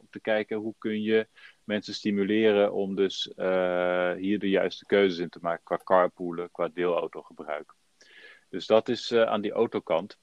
om 0.00 0.08
te 0.10 0.20
kijken 0.22 0.56
hoe 0.56 0.74
kun 0.78 1.02
je 1.02 1.26
mensen 1.64 1.94
stimuleren 1.94 2.72
om 2.72 2.94
dus 2.94 3.30
hier 4.16 4.38
de 4.38 4.48
juiste 4.48 4.86
keuzes 4.86 5.18
in 5.18 5.28
te 5.28 5.38
maken 5.42 5.64
qua 5.64 5.80
carpoolen, 5.84 6.50
qua 6.50 6.68
deelautogebruik. 6.68 7.74
Dus 8.48 8.66
dat 8.66 8.88
is 8.88 9.14
aan 9.14 9.40
die 9.40 9.52
autokant. 9.52 10.18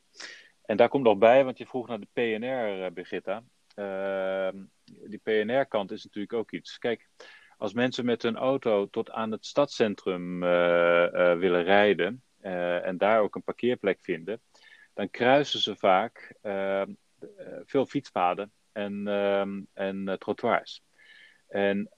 En 0.70 0.78
daar 0.78 0.90
komt 0.90 1.04
nog 1.04 1.18
bij, 1.18 1.44
want 1.44 1.58
je 1.58 1.66
vroeg 1.66 1.88
naar 1.88 2.00
de 2.00 2.08
PNR, 2.14 2.78
uh, 2.78 2.86
Brigitta. 2.94 3.44
Uh, 3.76 4.62
die 4.86 5.20
PNR-kant 5.24 5.92
is 5.92 6.04
natuurlijk 6.04 6.34
ook 6.34 6.52
iets. 6.52 6.78
Kijk, 6.78 7.10
als 7.58 7.74
mensen 7.74 8.06
met 8.06 8.22
hun 8.22 8.36
auto 8.36 8.90
tot 8.90 9.12
aan 9.12 9.32
het 9.32 9.46
stadscentrum 9.46 10.44
uh, 10.44 11.38
willen 11.38 11.64
rijden 11.64 12.24
en 12.82 12.98
daar 12.98 13.22
ook 13.22 13.36
een 13.36 13.44
parkeerplek 13.44 14.00
vinden, 14.02 14.42
dan 14.94 15.10
kruisen 15.10 15.60
ze 15.60 15.76
vaak 15.76 16.36
ehm, 16.42 16.94
veel 17.66 17.86
fietspaden 17.86 18.52
en, 18.72 19.08
ehm, 19.08 19.62
en 19.74 20.16
trottoirs. 20.20 20.84
En 21.48 21.90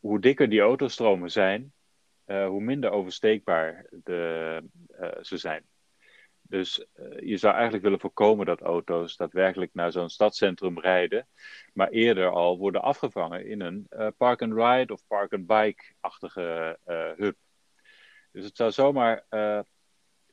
hoe 0.00 0.20
dikker 0.20 0.48
die 0.48 0.60
autostromen 0.60 1.30
zijn, 1.30 1.72
hoe 2.24 2.60
minder 2.60 2.90
oversteekbaar 2.90 3.86
de, 3.90 4.62
ze 5.20 5.36
zijn. 5.36 5.64
Dus 6.48 6.86
uh, 6.96 7.18
je 7.28 7.36
zou 7.36 7.52
eigenlijk 7.52 7.84
willen 7.84 8.00
voorkomen 8.00 8.46
dat 8.46 8.60
auto's 8.60 9.16
daadwerkelijk 9.16 9.74
naar 9.74 9.92
zo'n 9.92 10.08
stadscentrum 10.08 10.80
rijden, 10.80 11.28
maar 11.72 11.88
eerder 11.88 12.30
al 12.30 12.58
worden 12.58 12.82
afgevangen 12.82 13.46
in 13.46 13.60
een 13.60 13.86
uh, 13.90 14.08
park-and-ride 14.16 14.92
of 14.92 15.06
park-and-bike-achtige 15.06 16.78
uh, 16.86 17.12
hub. 17.16 17.36
Dus 18.32 18.44
het 18.44 18.56
zou 18.56 18.70
zomaar 18.70 19.24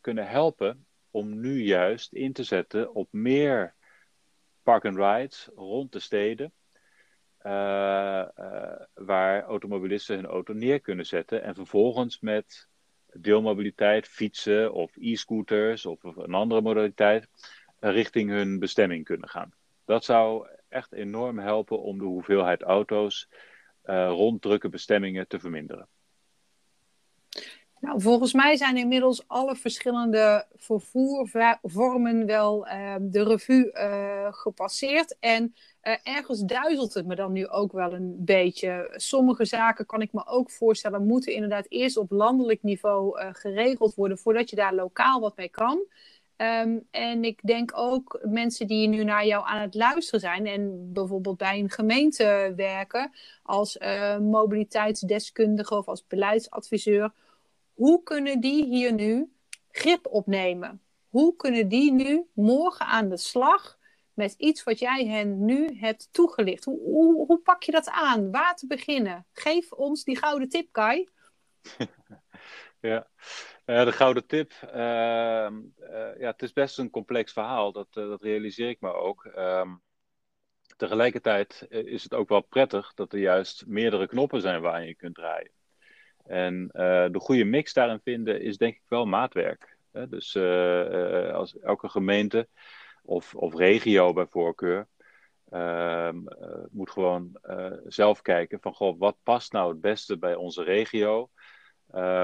kunnen 0.02 0.28
helpen 0.28 0.86
om 1.12 1.40
nu 1.40 1.64
juist 1.64 2.14
in 2.14 2.34
te 2.34 2.44
zetten 2.44 2.94
op 2.94 3.08
meer 3.12 3.76
park-and-rides 4.64 5.50
rond 5.56 5.92
de 5.92 6.00
steden, 6.00 6.54
waar 8.94 9.44
automobilisten 9.44 10.16
hun 10.16 10.26
auto 10.26 10.54
neer 10.54 10.80
kunnen 10.80 11.06
zetten 11.06 11.44
en 11.44 11.56
vervolgens 11.56 12.20
met 12.20 12.68
deelmobiliteit, 13.18 14.08
fietsen 14.08 14.74
of 14.74 14.96
e-scooters 14.98 15.86
of 15.86 16.04
een 16.04 16.34
andere 16.34 16.62
modaliteit 16.62 17.28
richting 17.80 18.30
hun 18.30 18.60
bestemming 18.60 19.04
kunnen 19.04 19.30
gaan. 19.30 19.54
Dat 19.86 20.06
zou 20.06 20.48
echt 20.70 20.94
enorm 20.94 21.40
helpen 21.40 21.82
om 21.82 21.98
de 21.98 22.06
hoeveelheid 22.06 22.62
auto's 22.62 23.30
uh, 23.86 24.08
rond 24.10 24.42
drukke 24.42 24.70
bestemmingen 24.70 25.28
te 25.28 25.40
verminderen. 25.40 25.88
Nou, 27.80 28.02
volgens 28.02 28.34
mij 28.34 28.56
zijn 28.56 28.78
inmiddels 28.78 29.28
alle 29.28 29.56
verschillende 29.56 30.48
vervoervormen 30.56 32.26
wel 32.26 32.68
uh, 32.68 32.96
de 33.00 33.24
revue 33.24 33.72
uh, 33.74 34.34
gepasseerd. 34.34 35.18
En 35.20 35.56
uh, 35.88 35.94
ergens 36.04 36.42
duizelt 36.42 36.94
het 36.94 37.06
me 37.06 37.16
dan 37.16 37.32
nu 37.32 37.48
ook 37.48 37.72
wel 37.72 37.94
een 37.94 38.16
beetje. 38.18 38.94
Sommige 38.96 39.46
zaken 39.46 39.86
kan 39.86 40.02
ik 40.02 40.14
me 40.14 40.26
ook 40.28 40.52
voorstellen, 40.52 41.08
moeten 41.08 41.34
inderdaad 41.34 41.66
eerst 41.70 41.98
op 41.98 42.12
landelijk 42.12 42.64
niveau 42.64 43.34
geregeld 43.34 43.96
worden 43.96 44.18
voordat 44.18 44.50
je 44.50 44.56
daar 44.56 44.76
lokaal 44.76 45.20
wat 45.20 45.38
mee 45.38 45.50
kan. 45.50 45.86
Um, 46.38 46.88
en 46.92 47.24
ik 47.24 47.40
denk 47.44 47.72
ook 47.76 48.20
mensen 48.24 48.68
die 48.68 48.88
nu 48.88 49.04
naar 49.04 49.26
jou 49.26 49.46
aan 49.46 49.62
het 49.62 49.74
luisteren 49.74 50.20
zijn 50.20 50.46
en 50.46 50.94
bijvoorbeeld 50.94 51.38
bij 51.38 51.60
een 51.60 51.70
gemeente 51.70 52.54
werken 52.56 53.12
als 53.44 53.78
mobiliteitsdeskundige 54.20 55.76
of 55.76 55.88
als 55.88 56.08
beleidsadviseur 56.08 57.12
hoe 57.76 58.04
kunnen 58.04 58.40
die 58.40 58.66
hier 58.66 58.94
nu 58.94 59.32
grip 59.72 60.08
opnemen? 60.08 60.82
Hoe 61.10 61.36
kunnen 61.36 61.68
die 61.68 61.92
nu 61.92 62.26
morgen 62.34 62.86
aan 62.86 63.10
de 63.10 63.18
slag 63.18 63.75
met 64.16 64.34
iets 64.38 64.64
wat 64.64 64.80
jij 64.80 65.06
hen 65.06 65.46
nu 65.46 65.78
hebt 65.80 66.10
toegelicht? 66.12 66.66
Hoe, 66.66 67.26
hoe, 67.26 67.40
pak 67.44 67.64
je 67.64 67.72
dat 67.72 67.90
aan? 67.90 68.32
Waar 68.32 68.56
te 68.56 68.68
beginnen? 68.68 69.26
Geef 69.32 69.72
ons 69.72 70.04
die 70.04 70.18
gouden 70.18 70.50
tip, 70.50 70.72
Kai. 70.72 71.10
ja. 72.80 73.08
Uh, 73.66 73.86
de 73.86 73.92
gouden 73.92 74.26
tip. 74.26 74.52
Uh, 74.64 75.48
uh, 75.80 76.20
ja, 76.20 76.32
het 76.32 76.42
is 76.42 76.54
best 76.54 76.78
een 76.78 76.90
complex 76.90 77.34
verhaal, 77.34 77.72
dat, 77.72 77.88
eh, 77.90 78.08
dat 78.08 78.22
realiseer 78.22 78.70
ik 78.70 78.82
me 78.82 78.94
ook. 78.94 79.26
Ehm, 79.26 79.70
tegelijkertijd 80.78 81.66
eh, 81.70 81.86
is 81.86 82.04
het 82.04 82.14
ook 82.14 82.30
wel 82.30 82.42
prettig 82.42 82.94
dat 82.94 83.14
er 83.14 83.20
juist 83.20 83.66
meerdere 83.68 84.08
knoppen 84.08 84.42
zijn 84.42 84.62
waar 84.62 84.86
je 84.86 84.96
kunt 84.96 85.16
draaien. 85.16 85.52
En 86.26 86.68
de 87.12 87.20
goede 87.20 87.44
mix 87.44 87.74
daarin 87.74 88.00
vinden 88.04 88.42
is 88.42 88.58
denk 88.58 88.76
ik 88.76 88.84
wel 88.88 89.06
maatwerk. 89.06 89.78
Hè? 89.92 90.08
Dus 90.08 90.36
als 91.34 91.60
elke 91.60 91.90
gemeente 91.90 92.48
of, 93.06 93.36
of 93.36 93.56
regio 93.56 94.14
bij 94.14 94.28
voorkeur 94.30 94.88
ehm, 95.50 96.18
moet 96.72 96.90
gewoon 96.90 97.40
zelf 97.86 98.22
kijken 98.22 98.60
van 98.60 98.74
goh, 98.74 99.00
wat 99.00 99.18
past 99.24 99.52
nou 99.52 99.72
het 99.72 99.82
beste 99.82 100.18
bij 100.18 100.36
onze 100.36 100.64
regio? 100.64 101.30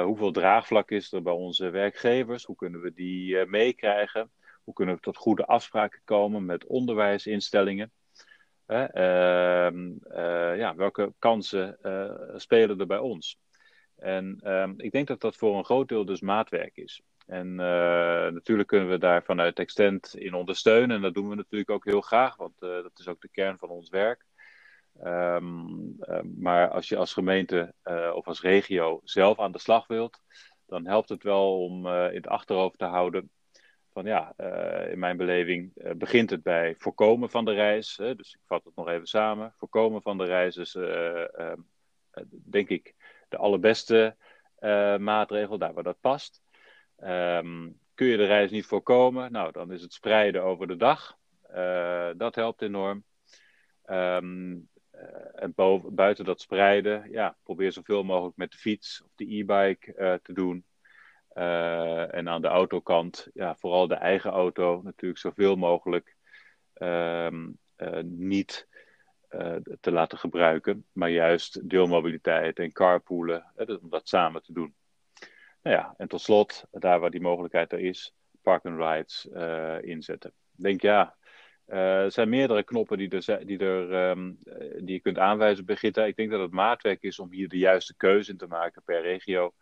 hoeveel 0.03 0.31
draagvlak 0.31 0.91
is 0.91 1.11
er 1.11 1.21
bij 1.21 1.33
onze 1.33 1.69
werkgevers? 1.69 2.43
Hoe 2.43 2.55
kunnen 2.55 2.81
we 2.81 2.93
die 2.93 3.45
meekrijgen? 3.45 4.31
Hoe 4.63 4.73
kunnen 4.73 4.95
we 4.95 5.01
tot 5.01 5.17
goede 5.17 5.45
afspraken 5.45 6.01
komen 6.03 6.45
met 6.45 6.65
onderwijsinstellingen? 6.65 7.91
Uh, 8.71 9.67
ja, 10.57 10.75
welke 10.75 11.13
kansen 11.19 11.77
uh, 11.83 12.11
spelen 12.35 12.79
er 12.79 12.87
bij 12.87 12.97
ons? 12.97 13.39
En 14.01 14.39
um, 14.43 14.73
ik 14.77 14.91
denk 14.91 15.07
dat 15.07 15.21
dat 15.21 15.35
voor 15.35 15.57
een 15.57 15.65
groot 15.65 15.89
deel 15.89 16.05
dus 16.05 16.21
maatwerk 16.21 16.77
is. 16.77 17.01
En 17.25 17.47
uh, 17.47 18.27
natuurlijk 18.27 18.67
kunnen 18.67 18.89
we 18.89 18.97
daar 18.97 19.23
vanuit 19.23 19.59
Extent 19.59 20.15
in 20.15 20.33
ondersteunen. 20.33 20.95
En 20.95 21.01
dat 21.01 21.13
doen 21.13 21.29
we 21.29 21.35
natuurlijk 21.35 21.69
ook 21.69 21.85
heel 21.85 22.01
graag, 22.01 22.35
want 22.35 22.53
uh, 22.59 22.69
dat 22.69 22.91
is 22.95 23.07
ook 23.07 23.21
de 23.21 23.29
kern 23.29 23.57
van 23.57 23.69
ons 23.69 23.89
werk. 23.89 24.25
Um, 25.03 25.95
uh, 25.99 26.19
maar 26.35 26.69
als 26.69 26.89
je 26.89 26.97
als 26.97 27.13
gemeente 27.13 27.73
uh, 27.83 28.11
of 28.13 28.27
als 28.27 28.41
regio 28.41 29.01
zelf 29.03 29.39
aan 29.39 29.51
de 29.51 29.59
slag 29.59 29.87
wilt, 29.87 30.21
dan 30.65 30.87
helpt 30.87 31.09
het 31.09 31.23
wel 31.23 31.63
om 31.63 31.87
in 31.87 32.15
het 32.15 32.27
achterhoofd 32.27 32.77
te 32.77 32.85
houden 32.85 33.29
van 33.93 34.05
ja, 34.05 34.33
in 34.91 34.99
mijn 34.99 35.17
beleving 35.17 35.71
begint 35.97 36.29
het 36.29 36.43
bij 36.43 36.75
voorkomen 36.77 37.29
van 37.29 37.45
de 37.45 37.53
reis. 37.53 37.97
Hè, 37.97 38.15
dus 38.15 38.33
ik 38.33 38.39
vat 38.45 38.63
het 38.63 38.75
nog 38.75 38.87
even 38.87 39.07
samen. 39.07 39.53
Voorkomen 39.57 40.01
van 40.01 40.17
de 40.17 40.25
reis 40.25 40.57
is, 40.57 40.75
ehm, 40.75 41.59
denk 42.29 42.69
ik, 42.69 42.95
de 43.31 43.37
allerbeste 43.37 44.15
uh, 44.59 44.97
maatregel, 44.97 45.57
daar 45.57 45.73
waar 45.73 45.83
dat 45.83 45.99
past. 45.99 46.41
Um, 46.97 47.79
kun 47.93 48.07
je 48.07 48.17
de 48.17 48.25
reis 48.25 48.51
niet 48.51 48.65
voorkomen? 48.65 49.31
Nou, 49.31 49.51
dan 49.51 49.71
is 49.71 49.81
het 49.81 49.93
spreiden 49.93 50.43
over 50.43 50.67
de 50.67 50.75
dag. 50.75 51.17
Uh, 51.55 52.09
dat 52.17 52.35
helpt 52.35 52.61
enorm. 52.61 53.03
Um, 53.85 54.69
uh, 54.93 55.43
en 55.43 55.53
boven, 55.55 55.95
buiten 55.95 56.25
dat 56.25 56.41
spreiden, 56.41 57.11
ja, 57.11 57.37
probeer 57.43 57.71
zoveel 57.71 58.03
mogelijk 58.03 58.37
met 58.37 58.51
de 58.51 58.57
fiets 58.57 59.01
of 59.03 59.11
de 59.15 59.37
e-bike 59.37 60.19
te 60.23 60.33
doen. 60.33 60.65
en 62.13 62.29
aan 62.29 62.41
de 62.41 62.47
autokant, 62.47 63.29
ja, 63.33 63.55
vooral 63.55 63.87
de 63.87 63.95
eigen 63.95 64.31
auto, 64.31 64.81
natuurlijk 64.83 65.21
zoveel 65.21 65.55
mogelijk 65.55 66.15
um, 66.73 67.57
niet 68.03 68.67
te 69.79 69.91
laten 69.91 70.17
gebruiken, 70.17 70.85
maar 70.91 71.09
juist 71.09 71.69
deelmobiliteit 71.69 72.59
en 72.59 72.71
carpoolen, 72.71 73.51
hè, 73.55 73.73
om 73.73 73.89
dat 73.89 74.07
samen 74.07 74.43
te 74.43 74.53
doen. 74.53 74.75
Nou 75.61 75.75
ja, 75.75 75.93
en 75.97 76.07
tot 76.07 76.21
slot, 76.21 76.65
daar 76.71 76.99
waar 76.99 77.11
die 77.11 77.21
mogelijkheid 77.21 77.71
er 77.71 77.79
is, 77.79 78.15
park 78.41 78.65
and 78.65 78.77
rides 78.77 79.27
uh, 79.33 79.81
inzetten. 79.81 80.33
Ik 80.57 80.63
denk 80.63 80.81
ja, 80.81 81.15
er 81.65 82.11
zijn 82.11 82.29
meerdere 82.29 82.63
knoppen 82.63 82.97
die, 82.97 83.09
er, 83.09 83.45
die, 83.45 83.59
er, 83.59 83.93
ehm, 83.93 84.33
die 84.85 84.93
je 84.93 84.99
kunt 84.99 85.17
aanwijzen, 85.17 85.65
Brigitte. 85.65 86.07
Ik 86.07 86.15
denk 86.15 86.31
dat 86.31 86.41
het 86.41 86.51
maatwerk 86.51 87.01
is 87.01 87.19
om 87.19 87.31
hier 87.31 87.47
de 87.47 87.57
juiste 87.57 87.95
keuze 87.95 88.31
in 88.31 88.37
te 88.37 88.47
maken 88.47 88.83
per 88.83 89.01
regio. 89.01 89.53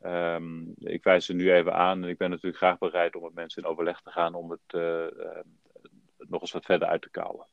Ehm, 0.00 0.62
ik 0.78 1.04
wijs 1.04 1.24
ze 1.24 1.32
nu 1.32 1.52
even 1.52 1.74
aan 1.74 2.02
en 2.02 2.08
ik 2.08 2.18
ben 2.18 2.30
natuurlijk 2.30 2.56
graag 2.56 2.78
bereid 2.78 3.16
om 3.16 3.22
met 3.22 3.34
mensen 3.34 3.62
in 3.62 3.68
overleg 3.68 4.00
te 4.00 4.10
gaan 4.10 4.34
om 4.34 4.50
het 4.50 4.72
nog 6.18 6.40
eens 6.40 6.52
wat 6.52 6.64
verder 6.64 6.88
uit 6.88 7.02
te 7.02 7.10
kouwen. 7.10 7.46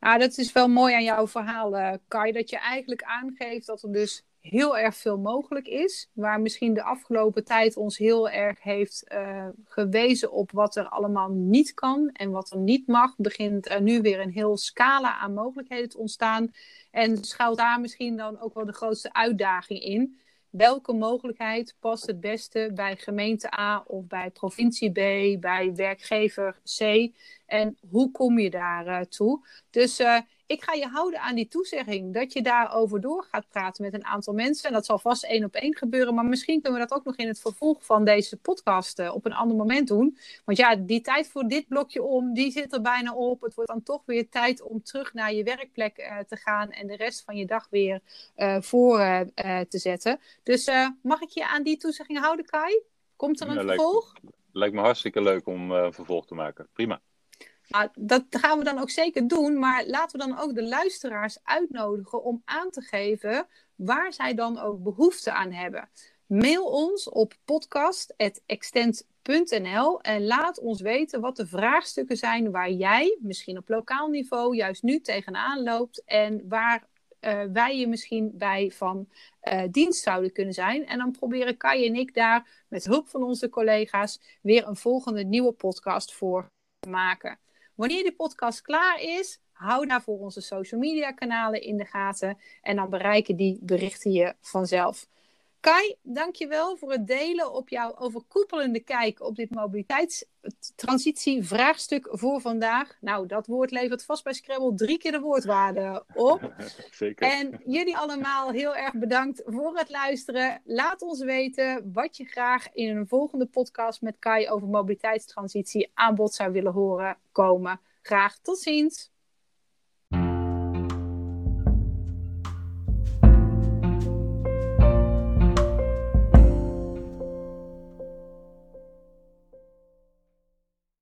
Ja, 0.00 0.18
dat 0.18 0.38
is 0.38 0.52
wel 0.52 0.68
mooi 0.68 0.94
aan 0.94 1.04
jouw 1.04 1.26
verhaal, 1.26 1.76
uh, 1.76 1.92
Kai. 2.08 2.32
Dat 2.32 2.50
je 2.50 2.58
eigenlijk 2.58 3.02
aangeeft 3.02 3.66
dat 3.66 3.82
er 3.82 3.92
dus 3.92 4.24
heel 4.40 4.78
erg 4.78 4.96
veel 4.96 5.18
mogelijk 5.18 5.66
is. 5.66 6.10
Waar 6.12 6.40
misschien 6.40 6.74
de 6.74 6.82
afgelopen 6.82 7.44
tijd 7.44 7.76
ons 7.76 7.98
heel 7.98 8.30
erg 8.30 8.62
heeft 8.62 9.04
uh, 9.12 9.48
gewezen 9.64 10.32
op 10.32 10.50
wat 10.52 10.76
er 10.76 10.88
allemaal 10.88 11.28
niet 11.28 11.74
kan 11.74 12.10
en 12.12 12.30
wat 12.30 12.50
er 12.50 12.58
niet 12.58 12.86
mag, 12.86 13.16
begint 13.16 13.70
er 13.70 13.82
nu 13.82 14.00
weer 14.00 14.20
een 14.20 14.30
heel 14.30 14.56
scala 14.56 15.18
aan 15.18 15.34
mogelijkheden 15.34 15.88
te 15.88 15.98
ontstaan. 15.98 16.52
En 16.90 17.24
schuilt 17.24 17.58
daar 17.58 17.80
misschien 17.80 18.16
dan 18.16 18.40
ook 18.40 18.54
wel 18.54 18.66
de 18.66 18.72
grootste 18.72 19.12
uitdaging 19.12 19.80
in. 19.80 20.18
Welke 20.50 20.92
mogelijkheid 20.92 21.76
past 21.80 22.06
het 22.06 22.20
beste 22.20 22.70
bij 22.74 22.96
gemeente 22.96 23.58
A 23.58 23.84
of 23.86 24.06
bij 24.06 24.30
provincie 24.30 24.90
B, 24.90 25.40
bij 25.40 25.72
werkgever 25.74 26.60
C? 26.78 27.10
En 27.48 27.76
hoe 27.90 28.10
kom 28.10 28.38
je 28.38 28.50
daar 28.50 28.86
uh, 28.86 29.00
toe? 29.00 29.46
Dus 29.70 30.00
uh, 30.00 30.18
ik 30.46 30.62
ga 30.62 30.72
je 30.72 30.86
houden 30.86 31.20
aan 31.20 31.34
die 31.34 31.48
toezegging 31.48 32.14
dat 32.14 32.32
je 32.32 32.42
daarover 32.42 33.00
door 33.00 33.26
gaat 33.30 33.48
praten 33.48 33.84
met 33.84 33.94
een 33.94 34.04
aantal 34.04 34.34
mensen. 34.34 34.68
En 34.68 34.74
dat 34.74 34.86
zal 34.86 34.98
vast 34.98 35.24
één 35.24 35.44
op 35.44 35.54
één 35.54 35.76
gebeuren. 35.76 36.14
Maar 36.14 36.24
misschien 36.24 36.62
kunnen 36.62 36.80
we 36.80 36.86
dat 36.86 36.98
ook 36.98 37.04
nog 37.04 37.16
in 37.16 37.26
het 37.26 37.40
vervolg 37.40 37.84
van 37.84 38.04
deze 38.04 38.36
podcast 38.36 38.98
uh, 38.98 39.14
op 39.14 39.24
een 39.24 39.32
ander 39.32 39.56
moment 39.56 39.88
doen. 39.88 40.18
Want 40.44 40.58
ja, 40.58 40.76
die 40.76 41.00
tijd 41.00 41.28
voor 41.28 41.42
dit 41.42 41.68
blokje 41.68 42.02
om, 42.02 42.34
die 42.34 42.50
zit 42.50 42.72
er 42.72 42.80
bijna 42.80 43.14
op. 43.14 43.40
Het 43.40 43.54
wordt 43.54 43.70
dan 43.70 43.82
toch 43.82 44.02
weer 44.04 44.28
tijd 44.28 44.62
om 44.62 44.82
terug 44.82 45.14
naar 45.14 45.32
je 45.32 45.42
werkplek 45.42 45.98
uh, 45.98 46.18
te 46.18 46.36
gaan 46.36 46.70
en 46.70 46.86
de 46.86 46.96
rest 46.96 47.24
van 47.24 47.36
je 47.36 47.46
dag 47.46 47.66
weer 47.70 48.00
uh, 48.36 48.56
voor 48.60 48.98
te 49.68 49.78
zetten. 49.78 50.20
Dus 50.42 50.70
mag 51.02 51.20
ik 51.20 51.28
je 51.28 51.48
aan 51.48 51.62
die 51.62 51.76
toezegging 51.76 52.18
houden, 52.18 52.44
Kai? 52.44 52.80
Komt 53.16 53.40
er 53.40 53.48
een 53.48 53.54
ja, 53.54 53.62
vervolg? 53.62 54.12
Lijkt, 54.12 54.36
lijkt 54.52 54.74
me 54.74 54.80
hartstikke 54.80 55.22
leuk 55.22 55.46
om 55.46 55.70
een 55.70 55.92
vervolg 55.92 56.26
te 56.26 56.34
maken. 56.34 56.68
Prima. 56.72 57.00
Dat 57.94 58.24
gaan 58.30 58.58
we 58.58 58.64
dan 58.64 58.78
ook 58.78 58.90
zeker 58.90 59.28
doen, 59.28 59.58
maar 59.58 59.86
laten 59.86 60.18
we 60.18 60.26
dan 60.26 60.38
ook 60.38 60.54
de 60.54 60.64
luisteraars 60.64 61.38
uitnodigen 61.42 62.22
om 62.22 62.42
aan 62.44 62.70
te 62.70 62.80
geven 62.80 63.46
waar 63.74 64.12
zij 64.12 64.34
dan 64.34 64.58
ook 64.58 64.82
behoefte 64.82 65.32
aan 65.32 65.52
hebben. 65.52 65.88
Mail 66.26 66.64
ons 66.64 67.08
op 67.08 67.34
podcast.extent.nl 67.44 70.00
en 70.00 70.26
laat 70.26 70.60
ons 70.60 70.80
weten 70.80 71.20
wat 71.20 71.36
de 71.36 71.46
vraagstukken 71.46 72.16
zijn 72.16 72.50
waar 72.50 72.70
jij, 72.70 73.18
misschien 73.20 73.58
op 73.58 73.68
lokaal 73.68 74.08
niveau, 74.08 74.56
juist 74.56 74.82
nu 74.82 75.00
tegenaan 75.00 75.62
loopt 75.62 76.02
en 76.04 76.48
waar 76.48 76.86
uh, 77.20 77.42
wij 77.52 77.78
je 77.78 77.88
misschien 77.88 78.30
bij 78.34 78.70
van 78.70 79.08
uh, 79.42 79.62
dienst 79.70 80.02
zouden 80.02 80.32
kunnen 80.32 80.54
zijn. 80.54 80.86
En 80.86 80.98
dan 80.98 81.10
proberen 81.10 81.56
Kai 81.56 81.86
en 81.86 81.94
ik 81.94 82.14
daar 82.14 82.64
met 82.68 82.84
hulp 82.84 83.08
van 83.08 83.22
onze 83.22 83.48
collega's 83.48 84.20
weer 84.42 84.66
een 84.66 84.76
volgende 84.76 85.24
nieuwe 85.24 85.52
podcast 85.52 86.14
voor 86.14 86.46
te 86.78 86.88
maken. 86.88 87.38
Wanneer 87.78 88.02
die 88.02 88.14
podcast 88.14 88.62
klaar 88.62 89.00
is, 89.00 89.40
hou 89.52 89.86
daarvoor 89.86 90.18
onze 90.18 90.40
social 90.40 90.80
media 90.80 91.12
kanalen 91.12 91.62
in 91.62 91.76
de 91.76 91.84
gaten. 91.84 92.38
En 92.62 92.76
dan 92.76 92.90
bereiken 92.90 93.36
die 93.36 93.58
berichten 93.62 94.10
je 94.10 94.34
vanzelf. 94.40 95.06
Kai, 95.60 95.96
dankjewel 96.02 96.76
voor 96.76 96.90
het 96.90 97.06
delen 97.06 97.52
op 97.52 97.68
jouw 97.68 97.96
overkoepelende 97.96 98.80
kijk 98.80 99.20
op 99.20 99.36
dit 99.36 99.50
mobiliteitstransitie-vraagstuk 99.50 102.08
voor 102.10 102.40
vandaag. 102.40 102.96
Nou, 103.00 103.26
dat 103.26 103.46
woord 103.46 103.70
levert 103.70 104.04
vast 104.04 104.24
bij 104.24 104.32
Scrabble 104.32 104.74
drie 104.74 104.98
keer 104.98 105.12
de 105.12 105.20
woordwaarde 105.20 106.04
op. 106.14 106.52
Zeker. 106.90 107.32
En 107.32 107.60
jullie 107.64 107.96
allemaal 107.96 108.50
heel 108.50 108.76
erg 108.76 108.94
bedankt 108.94 109.42
voor 109.46 109.76
het 109.76 109.90
luisteren. 109.90 110.60
Laat 110.64 111.02
ons 111.02 111.20
weten 111.20 111.90
wat 111.92 112.16
je 112.16 112.24
graag 112.24 112.72
in 112.72 112.96
een 112.96 113.08
volgende 113.08 113.46
podcast 113.46 114.02
met 114.02 114.16
Kai 114.18 114.48
over 114.48 114.68
mobiliteitstransitie 114.68 115.90
aan 115.94 116.14
bod 116.14 116.34
zou 116.34 116.52
willen 116.52 116.72
horen 116.72 117.18
komen. 117.32 117.80
Graag 118.02 118.38
tot 118.38 118.58
ziens! 118.58 119.10